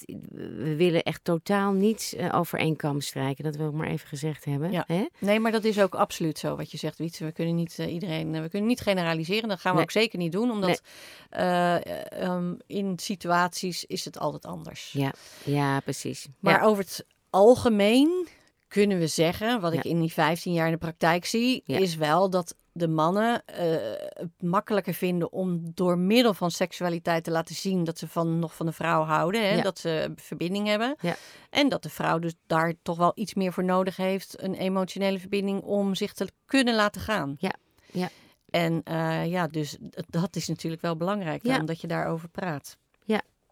we 0.55 0.75
willen 0.75 1.03
echt 1.03 1.23
totaal 1.23 1.71
niets 1.71 2.15
eh, 2.15 2.29
over 2.35 2.59
één 2.59 2.75
kam 2.75 3.01
strijken. 3.01 3.43
Dat 3.43 3.55
wil 3.55 3.67
ik 3.67 3.73
maar 3.73 3.87
even 3.87 4.07
gezegd 4.07 4.45
hebben. 4.45 4.83
Hè? 4.87 5.05
Nee, 5.19 5.39
maar 5.39 5.51
dat 5.51 5.63
is 5.63 5.79
ook 5.81 5.95
absoluut 5.95 6.37
zo 6.39 6.55
wat 6.55 6.71
je 6.71 6.77
zegt, 6.77 6.97
Wietse. 6.97 7.25
We 7.25 7.31
kunnen 7.31 7.55
niet 7.55 7.79
eh, 7.79 7.93
iedereen, 7.93 8.35
eh, 8.35 8.41
we 8.41 8.49
kunnen 8.49 8.67
niet 8.67 8.81
generaliseren. 8.81 9.49
Dat 9.49 9.59
gaan 9.59 9.71
we 9.71 9.77
Nee. 9.77 9.85
ook 9.85 9.91
zeker 9.91 10.19
niet 10.19 10.31
doen, 10.31 10.51
omdat 10.51 10.81
eh, 11.29 12.21
ehm, 12.21 12.53
in 12.67 12.93
situaties 12.99 13.23
situaties 13.25 13.85
is 13.85 14.05
het 14.05 14.19
altijd 14.19 14.45
anders. 14.45 14.91
Ja, 14.91 15.13
ja 15.43 15.79
precies. 15.79 16.27
Maar 16.39 16.59
ja. 16.59 16.65
over 16.65 16.83
het 16.83 17.05
algemeen 17.29 18.27
kunnen 18.67 18.99
we 18.99 19.07
zeggen, 19.07 19.61
wat 19.61 19.73
ik 19.73 19.83
in 19.83 19.99
die 19.99 20.13
15 20.13 20.53
jaar 20.53 20.65
in 20.65 20.71
de 20.71 20.77
praktijk 20.77 21.25
zie, 21.25 21.63
Ja. 21.65 21.77
is 21.77 21.95
wel 21.95 22.29
dat 22.29 22.55
de 22.71 22.87
mannen 22.87 23.45
eh, 23.45 23.65
het 24.13 24.31
makkelijker 24.39 24.93
vinden 24.93 25.31
om 25.31 25.71
door 25.73 25.97
middel 25.97 26.33
van 26.33 26.51
seksualiteit 26.51 27.23
te 27.23 27.31
laten 27.31 27.55
zien 27.55 27.83
dat 27.83 27.97
ze 27.99 28.07
van, 28.07 28.39
nog 28.39 28.55
van 28.55 28.65
de 28.65 28.71
vrouw 28.71 29.03
houden. 29.03 29.41
Hè? 29.41 29.55
Ja. 29.55 29.61
Dat 29.61 29.79
ze 29.79 30.13
verbinding 30.15 30.67
hebben. 30.67 30.95
Ja. 31.01 31.15
En 31.49 31.69
dat 31.69 31.83
de 31.83 31.89
vrouw 31.89 32.19
dus 32.19 32.33
daar 32.47 32.73
toch 32.81 32.97
wel 32.97 33.11
iets 33.15 33.33
meer 33.33 33.53
voor 33.53 33.63
nodig 33.63 33.97
heeft. 33.97 34.41
Een 34.41 34.53
emotionele 34.55 35.19
verbinding 35.19 35.61
om 35.61 35.95
zich 35.95 36.13
te 36.13 36.27
kunnen 36.45 36.75
laten 36.75 37.01
gaan. 37.01 37.35
Ja. 37.39 37.53
Ja. 37.91 38.09
En 38.49 38.81
eh, 38.83 39.25
ja, 39.25 39.47
dus 39.47 39.77
dat 40.09 40.35
is 40.35 40.47
natuurlijk 40.47 40.81
wel 40.81 40.95
belangrijk. 40.95 41.43
Daarom 41.43 41.65
dat 41.65 41.81
je 41.81 41.87
daarover 41.87 42.29
praat. 42.29 42.77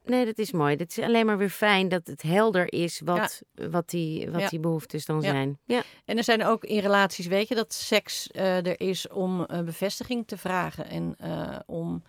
Nee, 0.06 0.26
dat 0.26 0.38
is 0.38 0.52
mooi. 0.52 0.76
Het 0.76 0.98
is 0.98 1.04
alleen 1.04 1.26
maar 1.26 1.38
weer 1.38 1.50
fijn 1.50 1.90
dat 1.90 2.08
het 2.08 2.22
helder 2.22 2.74
is 2.74 3.02
wat, 3.06 3.42
wat, 3.54 3.90
die, 3.90 4.30
wat 4.32 4.42
Ja. 4.42 4.48
die 4.50 4.60
behoeftes 4.60 5.06
dan 5.06 5.22
Ja. 5.22 5.30
zijn. 5.32 5.60
Ja, 5.66 5.84
En 6.06 6.18
er 6.18 6.24
zijn 6.24 6.44
ook 6.46 6.64
in 6.64 6.80
relaties, 6.80 7.26
weet 7.28 7.48
je, 7.48 7.56
dat 7.56 7.74
seks 7.74 8.28
eh, 8.28 8.66
er 8.68 8.80
is 8.82 9.08
om 9.08 9.46
eh, 9.46 9.62
bevestiging 9.62 10.28
te 10.28 10.38
vragen 10.38 10.90
en 10.90 11.16
eh, 11.18 11.60
om 11.66 12.04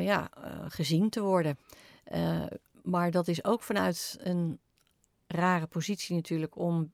ja, 0.00 0.28
gezien 0.68 1.10
te 1.10 1.20
worden. 1.20 1.58
Maar 2.82 3.10
dat 3.10 3.28
is 3.28 3.44
ook 3.44 3.62
vanuit 3.62 4.16
een 4.20 4.58
rare 5.26 5.66
positie 5.66 6.14
natuurlijk 6.16 6.56
om 6.56 6.90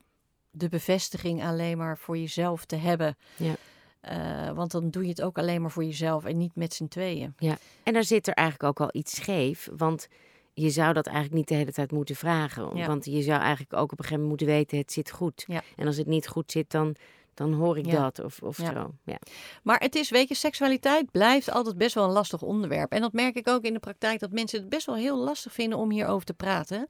de 0.50 0.68
bevestiging 0.68 1.42
alleen 1.44 1.78
maar 1.78 1.98
voor 1.98 2.18
jezelf 2.18 2.64
te 2.64 2.76
hebben. 2.76 3.16
Ja. 3.36 3.54
Eh, 4.00 4.50
want 4.50 4.70
dan 4.70 4.90
doe 4.90 5.02
je 5.02 5.08
het 5.08 5.22
ook 5.22 5.38
alleen 5.38 5.60
maar 5.60 5.70
voor 5.70 5.84
jezelf 5.84 6.24
en 6.24 6.36
niet 6.36 6.54
met 6.54 6.74
z'n 6.74 6.88
tweeën. 6.88 7.34
En 7.82 7.92
daar 7.92 8.04
zit 8.04 8.26
er 8.26 8.34
eigenlijk 8.34 8.68
ook 8.68 8.86
al 8.88 9.00
iets 9.00 9.14
scheef. 9.16 9.68
Want 9.76 10.08
je 10.54 10.70
zou 10.70 10.92
dat 10.92 11.06
eigenlijk 11.06 11.36
niet 11.36 11.48
de 11.48 11.54
hele 11.54 11.72
tijd 11.72 11.92
moeten 11.92 12.16
vragen. 12.16 12.76
Ja. 12.76 12.86
Want 12.86 13.04
je 13.04 13.22
zou 13.22 13.40
eigenlijk 13.40 13.72
ook 13.72 13.92
op 13.92 13.98
een 13.98 14.04
gegeven 14.04 14.22
moment 14.22 14.28
moeten 14.28 14.46
weten, 14.56 14.78
het 14.78 14.92
zit 14.92 15.10
goed. 15.10 15.44
Ja. 15.46 15.62
En 15.76 15.86
als 15.86 15.96
het 15.96 16.06
niet 16.06 16.28
goed 16.28 16.50
zit, 16.52 16.70
dan, 16.70 16.94
dan 17.34 17.52
hoor 17.52 17.78
ik 17.78 17.86
Ja. 17.86 18.02
dat 18.02 18.24
of, 18.24 18.42
of 18.42 18.58
Ja. 18.62 18.72
zo. 18.72 18.94
Ja. 19.04 19.18
Maar 19.62 19.80
het 19.80 19.94
is, 19.94 20.10
weet 20.10 20.28
je, 20.28 20.34
seksualiteit 20.34 21.10
blijft 21.10 21.50
altijd 21.50 21.76
best 21.78 21.94
wel 21.94 22.04
een 22.04 22.10
lastig 22.10 22.42
onderwerp. 22.42 22.92
En 22.92 23.00
dat 23.00 23.12
merk 23.12 23.34
ik 23.36 23.48
ook 23.48 23.62
in 23.64 23.72
de 23.72 23.78
praktijk, 23.78 24.20
dat 24.20 24.32
mensen 24.32 24.60
het 24.60 24.68
best 24.68 24.86
wel 24.86 24.96
heel 24.96 25.16
lastig 25.18 25.52
vinden 25.52 25.78
om 25.78 25.90
hierover 25.90 26.26
te 26.26 26.34
praten. 26.34 26.86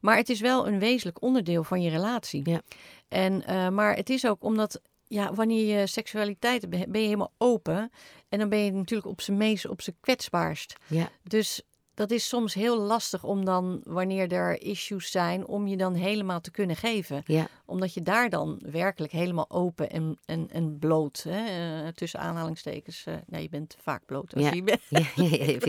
Maar 0.00 0.16
het 0.16 0.28
is 0.28 0.40
wel 0.40 0.66
een 0.66 0.78
wezenlijk 0.78 1.22
onderdeel 1.22 1.64
van 1.64 1.82
je 1.82 1.90
relatie. 1.90 2.50
Ja. 2.50 2.60
En, 3.08 3.46
eh, 3.46 3.68
maar 3.68 3.96
het 3.96 4.10
is 4.10 4.26
ook 4.26 4.42
omdat, 4.44 4.80
ja, 5.14 5.34
wanneer 5.34 5.78
je 5.78 5.86
seksualiteit 5.86 6.70
ben 6.70 7.00
je 7.00 7.06
helemaal 7.06 7.32
open. 7.38 7.90
En 8.28 8.38
dan 8.38 8.48
ben 8.48 8.58
je 8.58 8.72
natuurlijk 8.72 9.08
op 9.08 9.20
zijn 9.20 9.36
meest, 9.36 9.68
op 9.68 9.82
zijn 9.82 9.96
kwetsbaarst. 10.00 10.76
Ja. 10.86 11.08
Dus 11.22 11.62
dat 11.94 12.10
is 12.10 12.28
soms 12.28 12.54
heel 12.54 12.78
lastig 12.80 13.24
om 13.24 13.44
dan, 13.44 13.80
wanneer 13.84 14.32
er 14.32 14.62
issues 14.62 15.10
zijn, 15.10 15.46
om 15.46 15.66
je 15.66 15.76
dan 15.76 15.94
helemaal 15.94 16.40
te 16.40 16.50
kunnen 16.50 16.76
geven. 16.76 17.22
Ja. 17.26 17.46
Omdat 17.66 17.94
je 17.94 18.02
daar 18.02 18.30
dan 18.30 18.60
werkelijk 18.70 19.12
helemaal 19.12 19.50
open 19.50 19.90
en, 19.90 20.18
en, 20.26 20.48
en 20.52 20.78
bloot, 20.78 21.24
hè, 21.28 21.44
eh, 21.84 21.88
tussen 21.94 22.20
aanhalingstekens. 22.20 23.04
eh 23.06 23.14
nou, 23.26 23.42
je 23.42 23.48
bent 23.48 23.76
vaak 23.82 24.02
bloot 24.06 24.34
als 24.34 24.44
Ja. 24.44 24.52
je 24.52 24.62
bent. 24.62 24.80
Ja, 24.88 25.00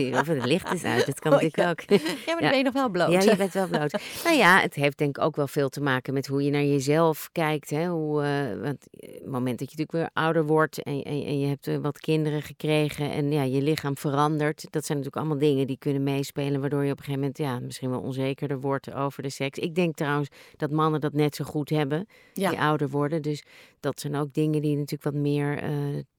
ja, 0.02 0.20
of 0.20 0.26
het 0.26 0.44
licht 0.44 0.72
is 0.72 0.84
uit, 0.84 1.06
dat 1.06 1.18
kan 1.20 1.32
Oh, 1.36 1.40
natuurlijk 1.42 1.68
ook. 1.70 2.00
Ja, 2.00 2.06
maar 2.26 2.40
dan 2.40 2.48
ben 2.50 2.58
je 2.58 2.64
nog 2.64 2.72
wel 2.72 2.88
bloot. 2.88 3.12
Ja, 3.12 3.20
je 3.30 3.36
bent 3.36 3.52
wel 3.52 3.68
bloot. 3.68 3.92
nou 4.24 4.36
ja, 4.36 4.60
het 4.60 4.74
heeft 4.74 4.98
denk 4.98 5.16
ik 5.16 5.24
ook 5.24 5.36
wel 5.36 5.46
veel 5.48 5.68
te 5.68 5.80
maken 5.80 6.14
met 6.14 6.26
hoe 6.26 6.42
je 6.42 6.50
naar 6.50 6.64
jezelf 6.64 7.28
kijkt. 7.32 7.70
Hè? 7.70 7.86
Hoe, 7.88 8.22
eh, 8.22 8.60
want 8.62 8.86
het 8.90 9.26
moment 9.26 9.58
dat 9.58 9.70
je 9.70 9.76
natuurlijk 9.78 9.92
weer 9.92 10.24
ouder 10.24 10.46
wordt 10.46 10.82
en, 10.82 11.02
en, 11.02 11.24
en 11.24 11.38
je 11.40 11.46
hebt 11.46 11.80
wat 11.80 11.98
kinderen 11.98 12.42
gekregen 12.42 13.10
en 13.10 13.32
ja, 13.32 13.42
je 13.42 13.62
lichaam 13.62 13.96
verandert. 13.96 14.66
Dat 14.70 14.84
zijn 14.86 14.98
natuurlijk 14.98 15.16
allemaal 15.16 15.48
dingen 15.48 15.66
die 15.66 15.78
kunnen 15.78 16.02
meespelen, 16.16 16.60
waardoor 16.60 16.84
je 16.84 16.92
op 16.92 16.98
een 16.98 17.04
gegeven 17.04 17.20
moment 17.20 17.38
ja, 17.38 17.58
misschien 17.60 17.90
wel 17.90 18.00
onzekerder 18.00 18.60
wordt 18.60 18.92
over 18.92 19.22
de 19.22 19.30
seks. 19.30 19.58
Ik 19.58 19.74
denk 19.74 19.94
trouwens 19.94 20.28
dat 20.56 20.70
mannen 20.70 21.00
dat 21.00 21.12
net 21.12 21.34
zo 21.34 21.44
goed 21.44 21.70
hebben, 21.70 22.06
Ja. 22.34 22.50
die 22.50 22.58
ouder 22.58 22.88
worden. 22.88 23.22
Dus 23.22 23.42
dat 23.80 24.00
zijn 24.00 24.16
ook 24.16 24.32
dingen 24.32 24.62
die 24.62 24.74
natuurlijk 24.76 25.02
wat 25.14 25.22
meer 25.22 25.58
eh 25.58 25.70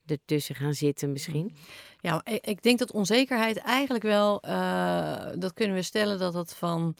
ertussen 0.05 0.55
gaan 0.55 0.73
zitten 0.73 1.11
misschien. 1.11 1.55
Ja, 1.99 2.21
ik, 2.41 2.61
denk 2.61 2.79
dat 2.79 2.91
onzekerheid 2.91 3.57
eigenlijk 3.57 4.03
wel, 4.03 4.41
eh, 4.41 5.25
dat 5.35 5.53
kunnen 5.53 5.75
we 5.75 5.81
stellen 5.81 6.19
dat 6.19 6.33
dat 6.33 6.55
van, 6.55 6.95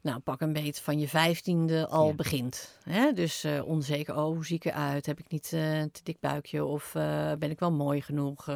nou 0.00 0.18
pak 0.18 0.40
een 0.40 0.52
beet 0.52 0.80
van 0.80 0.98
je 0.98 1.08
vijftiende 1.08 1.86
al 1.88 2.06
Ja. 2.06 2.12
begint. 2.14 2.78
Hè? 2.82 3.12
Dus 3.12 3.44
eh, 3.44 3.66
onzeker, 3.66 4.16
oh 4.16 4.24
hoe 4.24 4.44
zie 4.46 4.56
ik 4.56 4.64
eruit? 4.64 5.06
Heb 5.06 5.18
ik 5.18 5.28
niet 5.28 5.52
een 5.52 5.90
te 5.90 6.00
dik 6.02 6.20
buikje? 6.20 6.64
Of 6.64 6.90
ben 7.38 7.50
ik 7.50 7.58
wel 7.58 7.72
mooi 7.72 8.00
genoeg? 8.02 8.48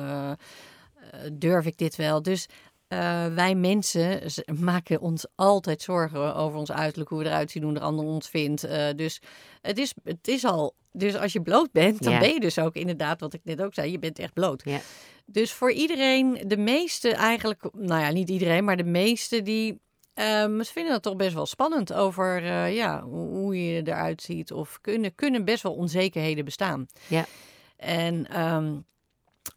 Durf 1.33 1.67
ik 1.67 1.79
dit 1.79 1.97
wel? 1.97 2.23
Dus 2.23 2.49
eh, 2.99 3.35
wij 3.35 3.55
mensen 3.55 4.21
maken 4.61 5.01
ons 5.01 5.27
altijd 5.35 5.83
zorgen 5.83 6.35
over 6.35 6.59
ons 6.59 6.73
uiterlijk, 6.73 7.11
hoe 7.11 7.19
we 7.19 7.25
eruit 7.25 7.51
zien, 7.51 7.63
hoe 7.63 7.75
de 7.75 7.81
ander 7.81 8.05
ons 8.05 8.29
vindt. 8.29 8.65
Eh, 8.65 8.87
dus 8.97 9.21
het 9.63 9.79
is, 9.79 9.95
het 10.05 10.29
is 10.29 10.45
al, 10.45 10.75
dus 10.93 11.17
als 11.17 11.33
je 11.33 11.43
bloot 11.43 11.73
bent, 11.73 12.03
dan 12.03 12.13
Ja. 12.13 12.19
ben 12.19 12.33
je 12.33 12.41
dus 12.41 12.59
ook 12.59 12.75
inderdaad, 12.75 13.21
wat 13.21 13.33
ik 13.35 13.41
net 13.45 13.63
ook 13.63 13.75
zei, 13.75 13.91
je 13.91 13.99
bent 13.99 14.19
echt 14.19 14.33
bloot. 14.33 14.63
Ja. 14.65 14.81
Dus 15.27 15.53
voor 15.53 15.73
iedereen, 15.73 16.39
de 16.47 16.57
meeste 16.57 17.11
eigenlijk, 17.15 17.69
nou 17.73 18.01
ja, 18.01 18.11
niet 18.11 18.29
iedereen, 18.31 18.65
maar 18.65 18.77
de 18.77 18.85
meeste 18.85 19.43
die 19.43 19.83
ehm, 20.15 20.63
ze 20.63 20.73
vinden 20.73 20.93
het 20.93 21.03
toch 21.03 21.17
best 21.17 21.35
wel 21.35 21.47
spannend 21.47 21.93
over 21.93 22.45
eh, 22.45 22.75
ja, 22.75 23.03
hoe 23.03 23.65
je 23.67 23.83
eruit 23.83 24.23
ziet. 24.23 24.53
Of 24.53 24.79
kunnen, 24.81 25.15
kunnen 25.15 25.45
best 25.45 25.63
wel 25.63 25.73
onzekerheden 25.75 26.45
bestaan. 26.45 26.87
Ja. 27.07 27.25
En, 27.77 28.27
ehm, 28.31 28.75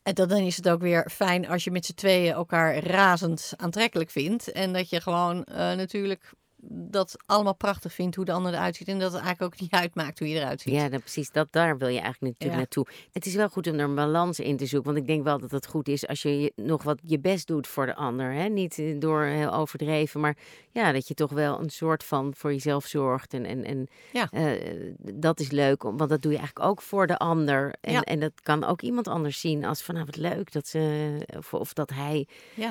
en 0.04 0.14
dan 0.14 0.32
is 0.32 0.56
het 0.56 0.70
ook 0.70 0.82
weer 0.82 1.10
fijn 1.12 1.48
als 1.48 1.64
je 1.64 1.72
met 1.72 1.86
z'n 1.86 1.94
tweeën 1.94 2.34
elkaar 2.34 2.78
razend 2.78 3.54
aantrekkelijk 3.56 4.10
vindt. 4.10 4.52
En 4.52 4.74
dat 4.74 4.90
je 4.90 5.02
gewoon 5.02 5.44
eh, 5.44 5.56
natuurlijk 5.56 6.34
dat 6.70 7.16
allemaal 7.26 7.56
prachtig 7.56 7.94
vindt 7.94 8.16
hoe 8.16 8.26
de 8.26 8.32
ander 8.32 8.54
eruit 8.54 8.76
ziet. 8.76 8.88
En 8.88 9.00
dat 9.00 9.14
het 9.14 9.22
eigenlijk 9.22 9.54
ook 9.54 9.60
niet 9.62 9.72
uitmaakt 9.72 10.20
hoe 10.20 10.30
je 10.30 10.36
eruit 10.40 10.62
ziet. 10.62 10.74
Ja, 10.74 10.90
dan 10.90 11.00
precies. 11.00 11.32
Dat, 11.32 11.48
daar 11.52 11.78
wil 11.78 11.88
je 11.88 12.00
eigenlijk 12.00 12.22
natuurlijk 12.22 12.52
Ja. 12.52 12.58
naartoe. 12.58 12.88
Het 13.12 13.26
is 13.26 13.36
wel 13.36 13.50
goed 13.50 13.68
om 13.68 13.74
er 13.74 13.80
een 13.84 13.96
balans 13.96 14.40
in 14.40 14.58
te 14.58 14.66
zoeken. 14.66 14.92
Want 14.94 15.04
ik 15.04 15.08
denk 15.10 15.24
wel 15.24 15.40
dat 15.40 15.52
het 15.52 15.68
goed 15.68 15.88
is 15.88 16.08
als 16.08 16.22
je 16.22 16.52
nog 16.56 16.84
wat 16.84 17.00
je 17.04 17.20
best 17.20 17.48
doet 17.48 17.68
voor 17.68 17.86
de 17.86 17.96
ander. 17.96 18.32
Hè? 18.34 18.48
Niet 18.48 18.80
eh, 18.80 19.00
door 19.00 19.24
heel 19.24 19.54
overdreven, 19.54 20.20
maar 20.20 20.38
ja, 20.72 20.92
dat 20.92 21.08
je 21.08 21.14
toch 21.14 21.32
wel 21.32 21.60
een 21.60 21.70
soort 21.70 22.04
van 22.04 22.34
voor 22.36 22.52
jezelf 22.52 22.86
zorgt. 22.86 23.34
En, 23.34 23.46
en, 23.46 23.64
en 23.64 23.88
Ja. 24.12 24.28
eh, 24.32 24.94
dat 25.14 25.40
is 25.40 25.52
leuk, 25.52 25.84
want 25.84 26.10
dat 26.10 26.22
doe 26.22 26.32
je 26.32 26.38
eigenlijk 26.38 26.68
ook 26.70 26.82
voor 26.82 27.08
de 27.08 27.18
ander. 27.18 27.76
En, 27.82 27.94
Ja. 27.94 28.02
en 28.02 28.20
dat 28.20 28.42
kan 28.42 28.64
ook 28.64 28.82
iemand 28.82 29.08
anders 29.08 29.40
zien 29.40 29.66
als 29.66 29.82
van, 29.82 29.94
nou 29.94 30.06
wat 30.06 30.16
leuk 30.16 30.52
dat 30.52 30.68
ze, 30.68 31.16
of, 31.38 31.54
of 31.54 31.74
dat 31.74 31.90
hij 31.90 32.28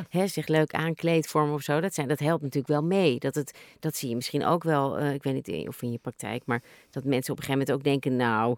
hè, 0.09 0.27
zich 0.27 0.47
leuk 0.47 0.73
aankleedt 0.73 1.27
voor 1.27 1.47
me 1.47 1.53
of 1.53 1.63
zo. 1.63 1.81
Dat, 1.81 1.95
zijn, 1.95 2.09
dat 2.09 2.19
helpt 2.19 2.43
natuurlijk 2.43 2.73
wel 2.73 2.83
mee. 2.83 3.19
Dat, 3.19 3.35
het, 3.35 3.59
dat 3.81 3.97
zie 3.97 4.09
je 4.09 4.15
misschien 4.15 4.45
ook 4.45 4.63
wel, 4.65 4.99
eh, 4.99 5.15
ik 5.15 5.23
weet 5.23 5.47
niet 5.47 5.69
of 5.69 5.83
in 5.83 5.93
je 5.93 5.99
praktijk, 5.99 6.43
maar 6.47 6.63
dat 6.91 7.05
mensen 7.05 7.33
op 7.33 7.39
een 7.39 7.45
gegeven 7.45 7.67
moment 7.67 7.73
ook 7.73 7.85
denken, 7.85 8.17
nou, 8.17 8.57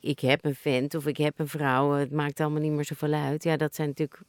ik, 0.00 0.20
heb 0.20 0.44
een 0.44 0.54
vent 0.54 0.94
of 0.94 1.06
ik 1.06 1.16
heb 1.16 1.38
een 1.38 1.48
vrouw, 1.48 1.92
het 1.92 2.10
maakt 2.12 2.40
allemaal 2.40 2.60
niet 2.60 2.72
meer 2.72 2.84
zoveel 2.84 3.12
uit. 3.12 3.44
Ja, 3.44 3.56
dat 3.56 3.74
zijn 3.74 3.88
natuurlijk 3.88 4.20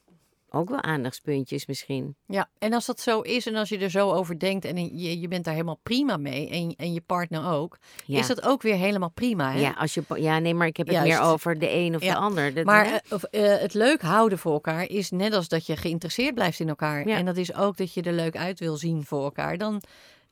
ook 0.50 0.70
wel 0.70 0.82
aandachtspuntjes 0.82 1.66
misschien. 1.66 2.16
Ja, 2.26 2.50
en 2.60 2.74
als 2.74 2.86
dat 2.86 3.00
zo 3.00 3.22
is 3.22 3.46
en 3.48 3.56
als 3.56 3.70
je 3.70 3.78
er 3.78 3.90
zo 3.90 4.12
over 4.12 4.40
denkt 4.40 4.66
en 4.66 4.98
je, 4.98 5.20
je 5.20 5.28
bent 5.28 5.44
daar 5.44 5.54
helemaal 5.54 5.80
prima 5.84 6.18
mee 6.18 6.50
en, 6.50 6.74
en 6.78 6.94
je 6.94 7.02
partner 7.02 7.48
ook, 7.52 7.78
Ja. 8.06 8.20
is 8.20 8.28
dat 8.28 8.42
ook 8.44 8.62
weer 8.62 8.76
helemaal 8.76 9.10
prima. 9.10 9.52
Hè? 9.52 9.60
Ja, 9.60 9.72
als 9.78 9.94
je, 9.94 10.04
ja, 10.16 10.40
nee, 10.40 10.54
maar 10.54 10.68
ik 10.68 10.78
heb 10.78 10.88
het 10.88 10.96
Juist. 10.96 11.20
meer 11.20 11.28
over 11.30 11.60
de 11.60 11.72
een 11.72 11.96
of 11.96 12.04
Ja. 12.04 12.14
de 12.14 12.20
ander. 12.20 12.54
Dat, 12.54 12.66
Maar 12.66 12.86
eh, 12.86 12.94
of, 13.10 13.24
eh, 13.24 13.58
het 13.58 13.74
leuk 13.74 14.02
houden 14.02 14.38
voor 14.38 14.54
elkaar 14.54 14.90
is 14.90 15.12
net 15.12 15.34
als 15.34 15.48
dat 15.48 15.66
je 15.66 15.78
geïnteresseerd 15.78 16.34
blijft 16.34 16.60
in 16.60 16.70
elkaar. 16.70 17.08
Ja. 17.08 17.18
En 17.18 17.26
dat 17.26 17.38
is 17.38 17.54
ook 17.56 17.78
dat 17.78 17.94
je 17.94 18.02
er 18.02 18.14
leuk 18.14 18.38
uit 18.38 18.60
wil 18.60 18.78
zien 18.78 19.04
voor 19.06 19.24
elkaar. 19.24 19.58
Dan, 19.58 19.82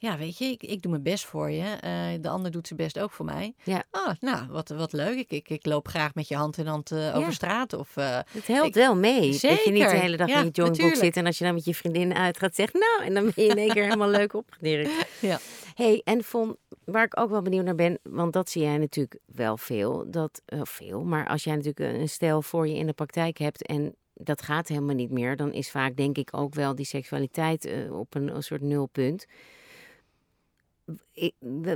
ja, 0.04 0.18
weet 0.18 0.38
je, 0.38 0.46
ik, 0.46 0.64
ik 0.64 0.82
doe 0.82 0.92
mijn 0.92 1.04
best 1.04 1.26
voor 1.26 1.52
je. 1.52 1.64
eh, 1.64 2.22
de 2.22 2.30
ander 2.30 2.52
doet 2.52 2.68
zijn 2.68 2.80
best 2.80 3.00
ook 3.00 3.12
voor 3.12 3.26
mij. 3.26 3.54
Ja. 3.64 3.84
Ah, 3.92 4.14
nou, 4.20 4.48
wat, 4.50 4.70
wat 4.70 4.94
leuk. 4.94 5.18
Ik, 5.18 5.32
ik, 5.32 5.50
ik 5.50 5.66
loop 5.66 5.88
graag 5.88 6.16
met 6.16 6.28
je 6.28 6.36
hand 6.36 6.58
in 6.58 6.66
hand 6.66 6.92
eh, 6.92 7.00
Ja. 7.00 7.14
over 7.14 7.34
straat. 7.34 7.74
Of, 7.74 7.98
eh, 7.98 8.20
het 8.32 8.48
helpt 8.48 8.68
ik- 8.68 8.74
wel 8.74 8.96
mee. 8.96 9.32
Dat 9.32 9.42
je 9.42 9.48
niet 9.48 9.64
de 9.66 9.72
Zeker. 9.74 9.92
hele 9.92 10.18
dag 10.18 10.28
Ja, 10.28 10.34
in 10.38 10.40
je 10.54 10.62
natuurlijk. 10.62 10.96
zit 10.96 11.18
en 11.18 11.26
als 11.26 11.38
je 11.38 11.44
dan 11.44 11.54
met 11.54 11.66
je 11.66 11.76
vriendin 11.76 12.14
uitgaat, 12.14 12.56
zegt 12.56 12.74
nou, 12.74 13.04
en 13.04 13.14
dan 13.14 13.24
ben 13.24 13.44
je 13.46 13.50
in 13.52 13.58
één 13.58 13.74
keer 13.74 13.84
helemaal 13.84 14.10
leuk 14.10 14.34
opgedirkt. 14.34 14.92
Ja. 15.22 15.40
hey, 15.76 16.02
en 16.04 16.24
Von, 16.24 16.58
waar 16.86 17.04
ik 17.06 17.20
ook 17.20 17.30
wel 17.30 17.42
benieuwd 17.42 17.66
naar 17.66 17.76
ben, 17.76 18.00
want 18.04 18.34
dat 18.34 18.50
zie 18.50 18.62
jij 18.62 18.78
natuurlijk 18.78 19.20
wel 19.26 19.58
veel, 19.58 20.04
dat, 20.12 20.42
veel, 20.46 21.04
maar 21.04 21.28
als 21.28 21.44
jij 21.44 21.56
natuurlijk 21.56 22.00
een 22.02 22.10
stel 22.10 22.42
voor 22.42 22.68
je 22.68 22.76
in 22.76 22.86
de 22.86 22.94
praktijk 22.94 23.38
hebt 23.38 23.66
en 23.66 23.96
dat 24.14 24.42
gaat 24.42 24.68
helemaal 24.68 24.96
niet 24.96 25.12
meer, 25.12 25.36
dan 25.36 25.54
is 25.54 25.72
vaak 25.72 25.96
denk 25.96 26.18
ik 26.18 26.30
ook 26.32 26.54
wel 26.54 26.76
die 26.76 26.86
seksualiteit 26.86 27.70
op 27.92 28.16
een, 28.16 28.36
een 28.36 28.44
soort 28.44 28.62
nulpunt. 28.62 29.26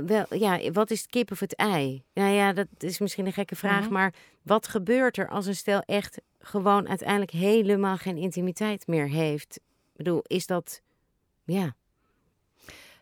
Wel, 0.06 0.34
ja, 0.34 0.70
wat 0.70 0.90
is 0.90 1.00
het 1.00 1.10
kip 1.10 1.30
of 1.30 1.40
het 1.40 1.54
ei? 1.54 2.02
Nou 2.14 2.30
ja, 2.30 2.52
dat 2.52 2.66
is 2.78 2.98
misschien 2.98 3.26
een 3.26 3.32
gekke 3.32 3.56
vraag, 3.56 3.84
Mhm. 3.84 3.92
maar 3.92 4.14
wat 4.42 4.68
gebeurt 4.68 5.16
er 5.16 5.28
als 5.28 5.46
een 5.46 5.56
stel 5.56 5.80
echt 5.80 6.20
gewoon 6.38 6.88
uiteindelijk 6.88 7.30
helemaal 7.30 7.96
geen 7.96 8.16
intimiteit 8.16 8.86
meer 8.86 9.08
heeft? 9.08 9.56
Ik 9.56 9.96
bedoel, 9.96 10.22
is 10.26 10.46
dat, 10.46 10.80
ja, 11.44 11.76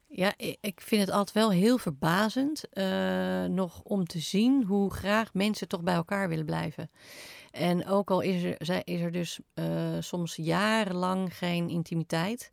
Ja, 0.09 0.35
ik 0.61 0.81
vind 0.81 1.01
het 1.01 1.11
altijd 1.11 1.33
wel 1.33 1.51
heel 1.51 1.79
verbazend 1.79 2.69
eh, 2.69 3.45
nog 3.45 3.81
om 3.83 4.05
te 4.07 4.19
zien 4.19 4.65
hoe 4.65 4.93
graag 4.93 5.35
mensen 5.35 5.69
toch 5.69 5.83
bij 5.83 5.95
elkaar 5.95 6.29
willen 6.29 6.45
blijven. 6.45 6.91
En 7.51 7.87
ook 7.87 8.11
al 8.11 8.21
is 8.21 8.43
er, 8.43 8.83
is 8.85 9.01
er 9.01 9.13
dus 9.13 9.39
eh, 9.55 9.97
soms 10.01 10.37
jarenlang 10.37 11.37
geen 11.37 11.69
intimiteit, 11.69 12.51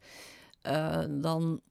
eh, 0.62 1.04
dan 1.10 1.62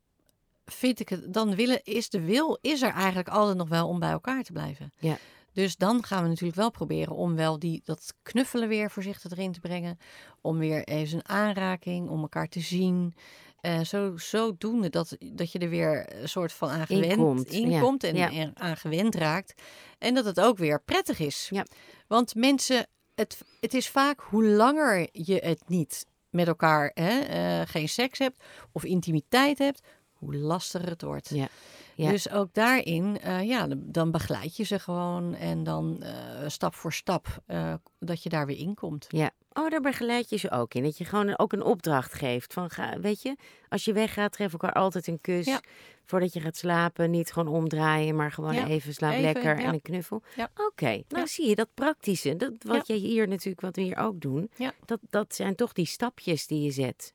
vind 0.65 1.01
ik 1.01 1.09
het, 1.09 1.33
dan 1.33 1.55
willen, 1.55 1.81
is 1.85 2.11
de 2.11 2.21
wil 2.21 2.59
is 2.61 2.83
er 2.83 2.93
eigenlijk 2.93 3.29
altijd 3.29 3.57
nog 3.57 3.69
wel 3.69 3.89
om 3.89 3.99
bij 3.99 4.11
elkaar 4.11 4.43
te 4.43 4.53
blijven. 4.53 4.93
Ja. 4.99 5.19
Dus 5.53 5.77
dan 5.77 6.05
gaan 6.05 6.23
we 6.23 6.29
natuurlijk 6.29 6.59
wel 6.59 6.71
proberen 6.71 7.15
om 7.15 7.37
wel 7.37 7.59
die, 7.59 7.81
dat 7.85 8.15
knuffelen 8.23 8.69
weer 8.69 8.91
voorzichtig 8.91 9.31
erin 9.31 9.53
te 9.53 9.61
brengen. 9.61 9.99
Om 10.41 10.59
weer 10.59 10.85
even 10.85 11.17
een 11.17 11.29
aanraking, 11.29 12.09
om 12.09 12.21
elkaar 12.21 12.49
te 12.49 12.61
zien. 12.61 13.15
Uh, 13.61 13.81
zo, 13.81 14.17
zodoende 14.17 14.89
dat, 14.89 15.17
dat 15.19 15.53
je 15.53 15.59
er 15.59 15.69
weer 15.69 16.23
een 16.23 16.29
soort 16.29 16.53
van 16.53 16.69
aan 16.69 16.87
gewend 16.87 17.13
Inkomt, 17.13 17.51
inkomt 17.51 18.03
ja. 18.03 18.09
en 18.09 18.35
Ja. 18.35 18.51
aan 18.55 18.77
gewend 18.77 19.15
raakt. 19.15 19.63
En 19.99 20.15
dat 20.15 20.25
het 20.25 20.41
ook 20.41 20.59
weer 20.59 20.83
prettig 20.83 21.19
is. 21.19 21.49
Ja. 21.51 21.67
Want 22.07 22.35
mensen, 22.35 22.87
het, 23.15 23.39
het 23.61 23.75
is 23.75 23.89
vaak 23.89 24.21
hoe 24.21 24.45
langer 24.45 25.09
je 25.13 25.37
het 25.45 25.63
niet 25.69 26.07
met 26.31 26.47
elkaar 26.47 26.91
hè, 26.95 27.19
eh, 27.21 27.69
geen 27.69 27.89
seks 27.89 28.19
hebt 28.19 28.45
of 28.73 28.85
intimiteit 28.85 29.59
hebt, 29.59 29.81
hoe 30.25 30.37
lastiger 30.37 30.89
het 30.89 31.03
wordt. 31.03 31.29
Ja. 31.29 31.49
Ja. 31.95 32.11
Dus 32.11 32.31
ook 32.31 32.55
daarin, 32.55 33.21
eh, 33.21 33.43
ja, 33.43 33.67
dan- 33.67 33.83
dan 33.85 34.11
begeleid 34.11 34.57
je 34.57 34.63
ze 34.65 34.79
gewoon 34.79 35.35
en 35.35 35.65
dan 35.65 36.03
eh, 36.03 36.13
stap 36.49 36.75
voor 36.75 36.93
stap 36.93 37.27
eh, 37.47 37.75
dat 37.99 38.23
je 38.23 38.29
daar 38.29 38.47
weer 38.47 38.59
in 38.59 38.75
komt. 38.75 39.07
Ja. 39.09 39.31
Oh, 39.53 39.71
daar 39.71 39.81
begeleid 39.81 40.31
je 40.31 40.37
ze 40.37 40.51
ook 40.51 40.75
in. 40.75 40.83
Dat 40.83 40.99
je 40.99 41.05
gewoon 41.05 41.39
ook 41.39 41.53
een 41.53 41.63
opdracht 41.63 42.13
geeft. 42.15 42.53
Van, 42.53 42.71
ga, 42.71 42.99
weet 43.01 43.23
je, 43.23 43.37
als 43.69 43.85
je 43.85 43.93
weggaat, 43.93 44.37
geef 44.37 44.53
elkaar 44.53 44.73
altijd 44.73 45.07
een 45.07 45.21
kus. 45.21 45.47
Ja. 45.47 45.61
Voordat 46.05 46.33
je 46.33 46.41
gaat 46.41 46.57
slapen. 46.57 47.11
Niet 47.11 47.33
gewoon 47.33 47.55
omdraaien, 47.55 48.17
maar 48.17 48.33
gewoon 48.33 48.55
Ja, 48.55 48.67
even 48.67 48.95
slaap 48.95 49.11
even, 49.13 49.23
lekker 49.23 49.59
ja. 49.59 49.65
en 49.65 49.73
een 49.75 49.83
knuffel. 49.83 50.23
Ja. 50.37 50.51
Oké, 50.67 50.87
nou 50.91 51.05
Ja. 51.09 51.27
zie 51.27 51.49
je 51.49 51.55
dat 51.55 51.69
praktische. 51.75 52.37
Dat, 52.37 52.53
wat 52.67 52.87
je 52.87 52.95
hier 52.95 53.29
natuurlijk, 53.29 53.61
wat 53.61 53.77
we 53.77 53.83
hier 53.83 53.97
ook 53.97 54.21
doen. 54.21 54.51
Ja. 54.57 54.73
Dat, 54.85 54.99
dat 55.11 55.35
zijn 55.35 55.55
toch 55.55 55.73
die 55.73 55.87
stapjes 55.87 56.47
die 56.47 56.63
je 56.63 56.71
zet. 56.71 57.13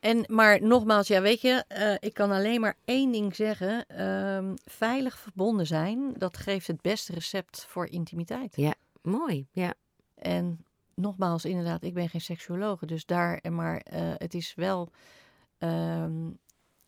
En, 0.00 0.24
maar 0.28 0.62
nogmaals, 0.62 1.08
ja, 1.08 1.20
weet 1.20 1.40
je, 1.40 1.64
eh, 1.68 1.94
ik 2.00 2.14
kan 2.14 2.30
alleen 2.30 2.60
maar 2.60 2.76
één 2.84 3.12
ding 3.12 3.34
zeggen. 3.36 3.86
ehm, 3.86 4.54
veilig 4.64 5.18
verbonden 5.18 5.66
zijn, 5.66 6.12
dat 6.18 6.36
geeft 6.36 6.66
het 6.66 6.80
beste 6.80 7.12
recept 7.12 7.64
voor 7.68 7.86
intimiteit. 7.86 8.52
Mooi, 9.02 9.46
ja. 9.52 9.74
En 10.14 10.64
nogmaals, 10.94 11.44
inderdaad, 11.44 11.82
ik 11.82 11.94
ben 11.94 12.08
geen 12.08 12.20
seksuoloog, 12.20 12.80
dus 12.80 13.06
daar, 13.06 13.38
en 13.38 13.54
maar 13.54 13.76
eh, 13.80 14.12
het 14.16 14.34
is 14.34 14.54
wel 14.54 14.90
ehm, 15.58 16.30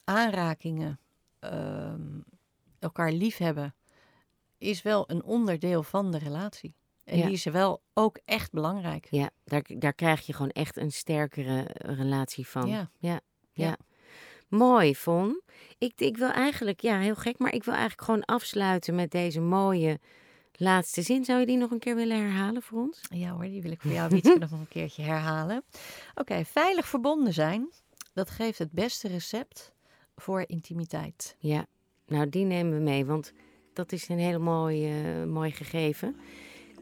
aanrakingen, 0.05 0.99
ehm, 1.39 2.21
elkaar 2.79 3.13
liefhebben, 3.13 3.75
is 4.59 4.83
wel 4.83 5.11
een 5.11 5.23
onderdeel 5.23 5.83
van 5.83 6.11
de 6.11 6.19
relatie. 6.19 6.75
En 7.05 7.19
Ja. 7.19 7.25
die 7.25 7.33
is 7.35 7.45
wel 7.45 7.83
ook 7.95 8.19
echt 8.25 8.53
belangrijk. 8.53 9.07
Ja, 9.11 9.31
daar, 9.45 9.65
daar 9.79 9.95
krijg 9.95 10.27
je 10.27 10.33
gewoon 10.33 10.51
echt 10.51 10.77
een 10.77 10.93
sterkere 10.93 11.67
relatie 11.73 12.47
van. 12.47 12.69
Ja. 12.69 12.91
ja. 12.99 13.21
Ja. 13.53 13.67
ja. 13.67 13.77
Mooi, 14.49 14.97
Von. 14.97 15.41
Ik, 15.79 15.93
ik 15.97 16.17
wil 16.17 16.31
eigenlijk, 16.31 16.81
ja, 16.81 16.99
heel 16.99 17.15
gek, 17.15 17.39
maar 17.39 17.55
ik 17.55 17.65
wil 17.65 17.75
eigenlijk 17.75 18.03
gewoon 18.03 18.25
afsluiten 18.25 18.95
met 18.95 19.11
deze 19.11 19.41
mooie 19.41 19.99
laatste 20.53 21.03
zin. 21.03 21.25
Zou 21.25 21.41
je 21.41 21.47
die 21.47 21.57
nog 21.57 21.71
een 21.71 21.79
keer 21.79 21.95
willen 21.95 22.17
herhalen 22.17 22.63
voor 22.63 22.81
ons? 22.81 23.01
Ja 23.15 23.31
hoor, 23.31 23.43
die 23.43 23.63
wil 23.63 23.71
ik 23.71 23.81
voor 23.81 23.91
jou 23.93 24.09
Wietske 24.09 24.39
nog 24.39 24.51
een 24.51 24.69
keertje 24.69 25.03
herhalen. 25.03 25.65
Oké, 26.15 26.45
veilig 26.45 26.87
verbonden 26.89 27.33
zijn, 27.33 27.71
dat 28.13 28.31
geeft 28.31 28.59
het 28.59 28.73
beste 28.73 29.09
recept 29.09 29.73
voor 30.17 30.45
intimiteit. 30.47 31.37
Ja, 31.39 31.67
nou 32.07 32.29
die 32.29 32.45
nemen 32.45 32.73
we 32.73 32.81
mee, 32.83 33.05
want 33.05 33.33
dat 33.73 33.93
is 33.93 34.09
een 34.09 34.19
heel 34.19 34.41
mooi, 34.41 34.91
eh, 34.91 35.25
mooi 35.25 35.51
gegeven. 35.51 36.17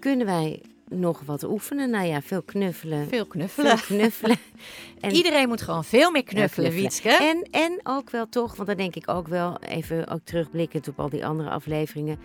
Kunnen 0.01 0.27
wij 0.27 0.63
nog 0.89 1.21
wat 1.27 1.45
oefenen? 1.45 1.91
Nou 1.91 2.07
ja, 2.07 2.23
veel 2.23 2.43
knuffelen. 2.43 3.09
Veel 3.09 3.27
knuffelen. 3.27 3.79
Veel 3.79 3.97
knuffelen. 3.97 4.37
En- 5.01 5.13
Iedereen 5.13 5.49
moet 5.49 5.63
gewoon 5.63 5.85
veel 5.85 6.11
meer 6.11 6.25
knuffelen, 6.25 6.71
Ja, 6.75 6.81
Wietske. 6.81 7.09
En, 7.09 7.49
en 7.51 7.81
ook 7.83 8.11
wel 8.11 8.29
toch, 8.29 8.55
want 8.57 8.69
dan 8.69 8.77
denk 8.77 8.95
ik 8.97 9.09
ook 9.09 9.29
wel, 9.29 9.59
even 9.59 10.09
ook 10.09 10.21
terugblikkend 10.25 10.89
op 10.89 11.01
al 11.01 11.09
die 11.09 11.27
andere 11.27 11.51
afleveringen, 11.51 12.19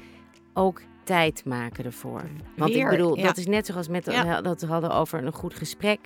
ook 0.53 0.81
tijd 1.03 1.45
maken 1.45 1.85
ervoor. 1.85 2.21
Want 2.55 2.73
Weer, 2.73 2.83
ik 2.83 2.89
bedoel, 2.89 3.17
ja. 3.17 3.23
dat 3.23 3.38
is 3.38 3.45
net 3.47 3.65
zoals 3.65 3.88
met 3.88 4.05
Ja. 4.05 4.41
dat 4.41 4.61
we 4.61 4.67
hadden 4.67 4.91
over 4.91 5.23
een 5.25 5.33
goed 5.33 5.53
gesprek. 5.53 5.99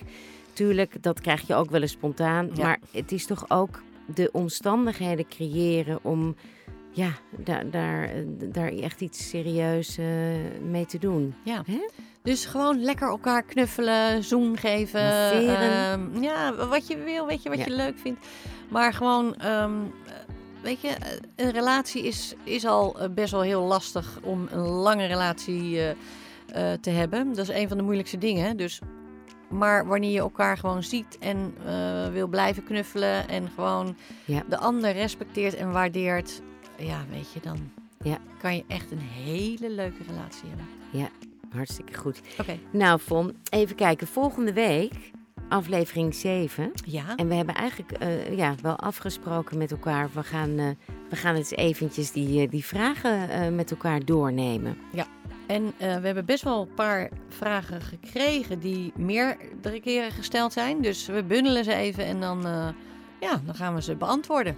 Tuurlijk, 0.53 1.03
dat 1.03 1.21
krijg 1.21 1.47
je 1.47 1.55
ook 1.55 1.69
wel 1.69 1.81
eens 1.81 1.91
spontaan. 1.91 2.49
Maar 2.57 2.79
het 2.91 3.11
is 3.11 3.25
toch 3.25 3.45
ook 3.47 3.81
de 4.15 4.29
omstandigheden 4.31 5.27
creëren 5.27 5.99
om 6.01 6.35
ja, 6.91 7.09
daar, 7.37 7.69
daar, 7.69 8.09
daar 8.51 8.67
echt 8.71 9.01
iets 9.01 9.29
serieus 9.29 9.97
eh, 9.97 10.05
mee 10.69 10.85
te 10.85 10.97
doen. 10.97 11.35
Ja. 11.43 11.63
Hè? 11.65 11.87
Dus 12.21 12.45
gewoon 12.45 12.81
lekker 12.81 13.07
elkaar 13.09 13.43
knuffelen, 13.43 14.23
zoen 14.23 14.57
geven. 14.57 15.01
Ehm, 15.01 16.21
ja, 16.23 16.55
wat 16.67 16.87
je 16.87 16.97
wil, 16.97 17.25
weet 17.27 17.43
je, 17.43 17.49
wat 17.49 17.57
Ja. 17.57 17.65
je 17.65 17.71
leuk 17.71 17.97
vindt. 17.97 18.25
Maar 18.69 18.93
gewoon, 18.93 19.35
ehm, 19.35 19.71
weet 20.61 20.81
je, 20.81 20.87
eh, 20.87 20.95
een 21.45 21.51
relatie 21.51 22.03
is, 22.03 22.33
is 22.43 22.65
al 22.65 22.99
eh, 22.99 23.09
best 23.09 23.31
wel 23.31 23.41
heel 23.41 23.61
lastig 23.61 24.19
om 24.23 24.47
een 24.51 24.59
lange 24.67 25.05
relatie 25.05 25.79
eh, 25.79 25.89
eh, 25.89 26.79
te 26.79 26.89
hebben. 26.89 27.27
Dat 27.33 27.49
is 27.49 27.55
een 27.55 27.67
van 27.67 27.77
de 27.77 27.83
moeilijkste 27.83 28.17
dingen. 28.17 28.57
Dus, 28.57 28.79
maar 29.49 29.87
wanneer 29.87 30.11
je 30.11 30.19
elkaar 30.19 30.57
gewoon 30.57 30.83
ziet 30.83 31.17
en 31.19 31.53
eh, 31.65 32.07
wil 32.07 32.27
blijven 32.27 32.63
knuffelen 32.63 33.27
en 33.29 33.49
gewoon 33.55 33.95
Ja. 34.25 34.43
de 34.49 34.57
ander 34.57 34.91
respecteert 34.91 35.55
en 35.55 35.71
waardeert, 35.71 36.41
ja, 36.79 37.05
weet 37.11 37.31
je, 37.33 37.39
dan 37.39 37.57
Ja. 38.03 38.17
kan 38.41 38.55
je 38.55 38.63
echt 38.67 38.91
een 38.91 38.99
hele 38.99 39.69
leuke 39.71 40.03
relatie 40.07 40.49
hebben. 40.49 40.67
Hartstikke 41.49 41.93
goed. 41.97 42.21
Oké. 42.39 42.57
Nou, 42.71 42.99
Von, 42.99 43.35
even 43.49 43.75
kijken. 43.75 44.07
Volgende 44.07 44.53
week, 44.53 44.93
aflevering 45.49 46.15
7. 46.15 46.71
Ja. 46.85 47.15
En 47.15 47.27
we 47.27 47.33
hebben 47.33 47.55
eigenlijk 47.55 47.91
eh, 47.91 48.37
ja, 48.37 48.55
wel 48.61 48.75
afgesproken 48.75 49.57
met 49.57 49.71
elkaar. 49.71 50.09
We 50.13 50.23
gaan, 50.23 50.57
eh, 50.59 50.67
we 51.09 51.15
gaan 51.15 51.35
eens 51.35 51.51
eventjes 51.51 52.11
die, 52.11 52.41
eh, 52.43 52.49
die 52.49 52.65
vragen 52.65 53.55
met 53.55 53.71
elkaar 53.71 54.05
doornemen. 54.05 54.77
En 55.47 55.63
eh, 55.77 55.95
we 55.97 56.05
hebben 56.05 56.25
best 56.25 56.43
wel 56.43 56.61
een 56.61 56.73
paar 56.73 57.09
vragen 57.27 57.81
gekregen 57.81 58.59
die 58.59 58.93
meerdere 58.95 59.79
keren 59.81 60.11
gesteld 60.11 60.53
zijn. 60.53 60.81
Dus 60.81 61.05
we 61.07 61.23
bundelen 61.23 61.63
ze 61.63 61.73
even 61.73 62.05
en 62.05 62.19
dan, 62.19 62.41
ja, 63.19 63.41
dan 63.45 63.55
gaan 63.55 63.75
we 63.75 63.81
ze 63.81 63.95
beantwoorden. 63.95 64.55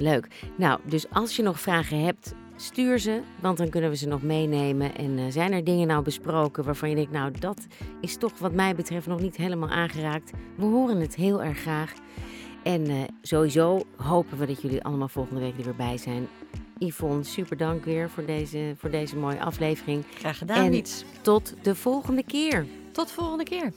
Leuk. 0.00 0.28
Nou, 0.56 0.80
dus 0.84 1.10
als 1.10 1.36
je 1.36 1.42
nog 1.42 1.60
vragen 1.60 2.04
hebt, 2.04 2.34
stuur 2.56 2.98
ze. 2.98 3.20
Want 3.40 3.58
dan 3.58 3.68
kunnen 3.68 3.90
we 3.90 3.96
ze 3.96 4.08
nog 4.08 4.22
meenemen. 4.22 4.94
En 4.96 5.18
eh, 5.18 5.24
zijn 5.28 5.52
er 5.52 5.64
dingen 5.64 5.86
nou 5.86 6.02
besproken 6.02 6.64
waarvan 6.64 6.88
je 6.88 6.94
denkt... 6.94 7.12
nou, 7.12 7.30
dat 7.38 7.66
is 8.00 8.16
toch 8.16 8.38
wat 8.38 8.52
mij 8.52 8.74
betreft 8.74 9.06
nog 9.06 9.20
niet 9.20 9.36
helemaal 9.36 9.68
aangeraakt. 9.68 10.30
We 10.56 10.64
horen 10.64 11.00
het 11.00 11.14
heel 11.14 11.42
erg 11.42 11.58
graag. 11.58 11.92
En 12.62 12.86
eh, 12.86 12.96
sowieso 13.22 13.82
hopen 13.96 14.38
we 14.38 14.46
dat 14.46 14.62
jullie 14.62 14.82
allemaal 14.82 15.08
volgende 15.08 15.40
week 15.40 15.58
er 15.58 15.64
weer 15.64 15.76
bij 15.76 15.96
zijn. 15.98 16.28
Yvonne, 16.78 17.22
super 17.24 17.56
dank 17.56 17.84
weer 17.84 18.10
voor 18.10 18.24
deze, 18.24 18.74
voor 18.76 18.90
deze 18.90 19.16
mooie 19.16 19.40
aflevering. 19.40 20.04
Graag 20.18 20.38
gedaan, 20.38 20.64
En- 20.64 20.70
Wiets. 20.70 21.04
Tot 21.22 21.54
de 21.62 21.74
volgende 21.74 22.22
keer. 22.24 22.66
Tot 22.92 23.10
volgende 23.10 23.44
keer. 23.44 23.72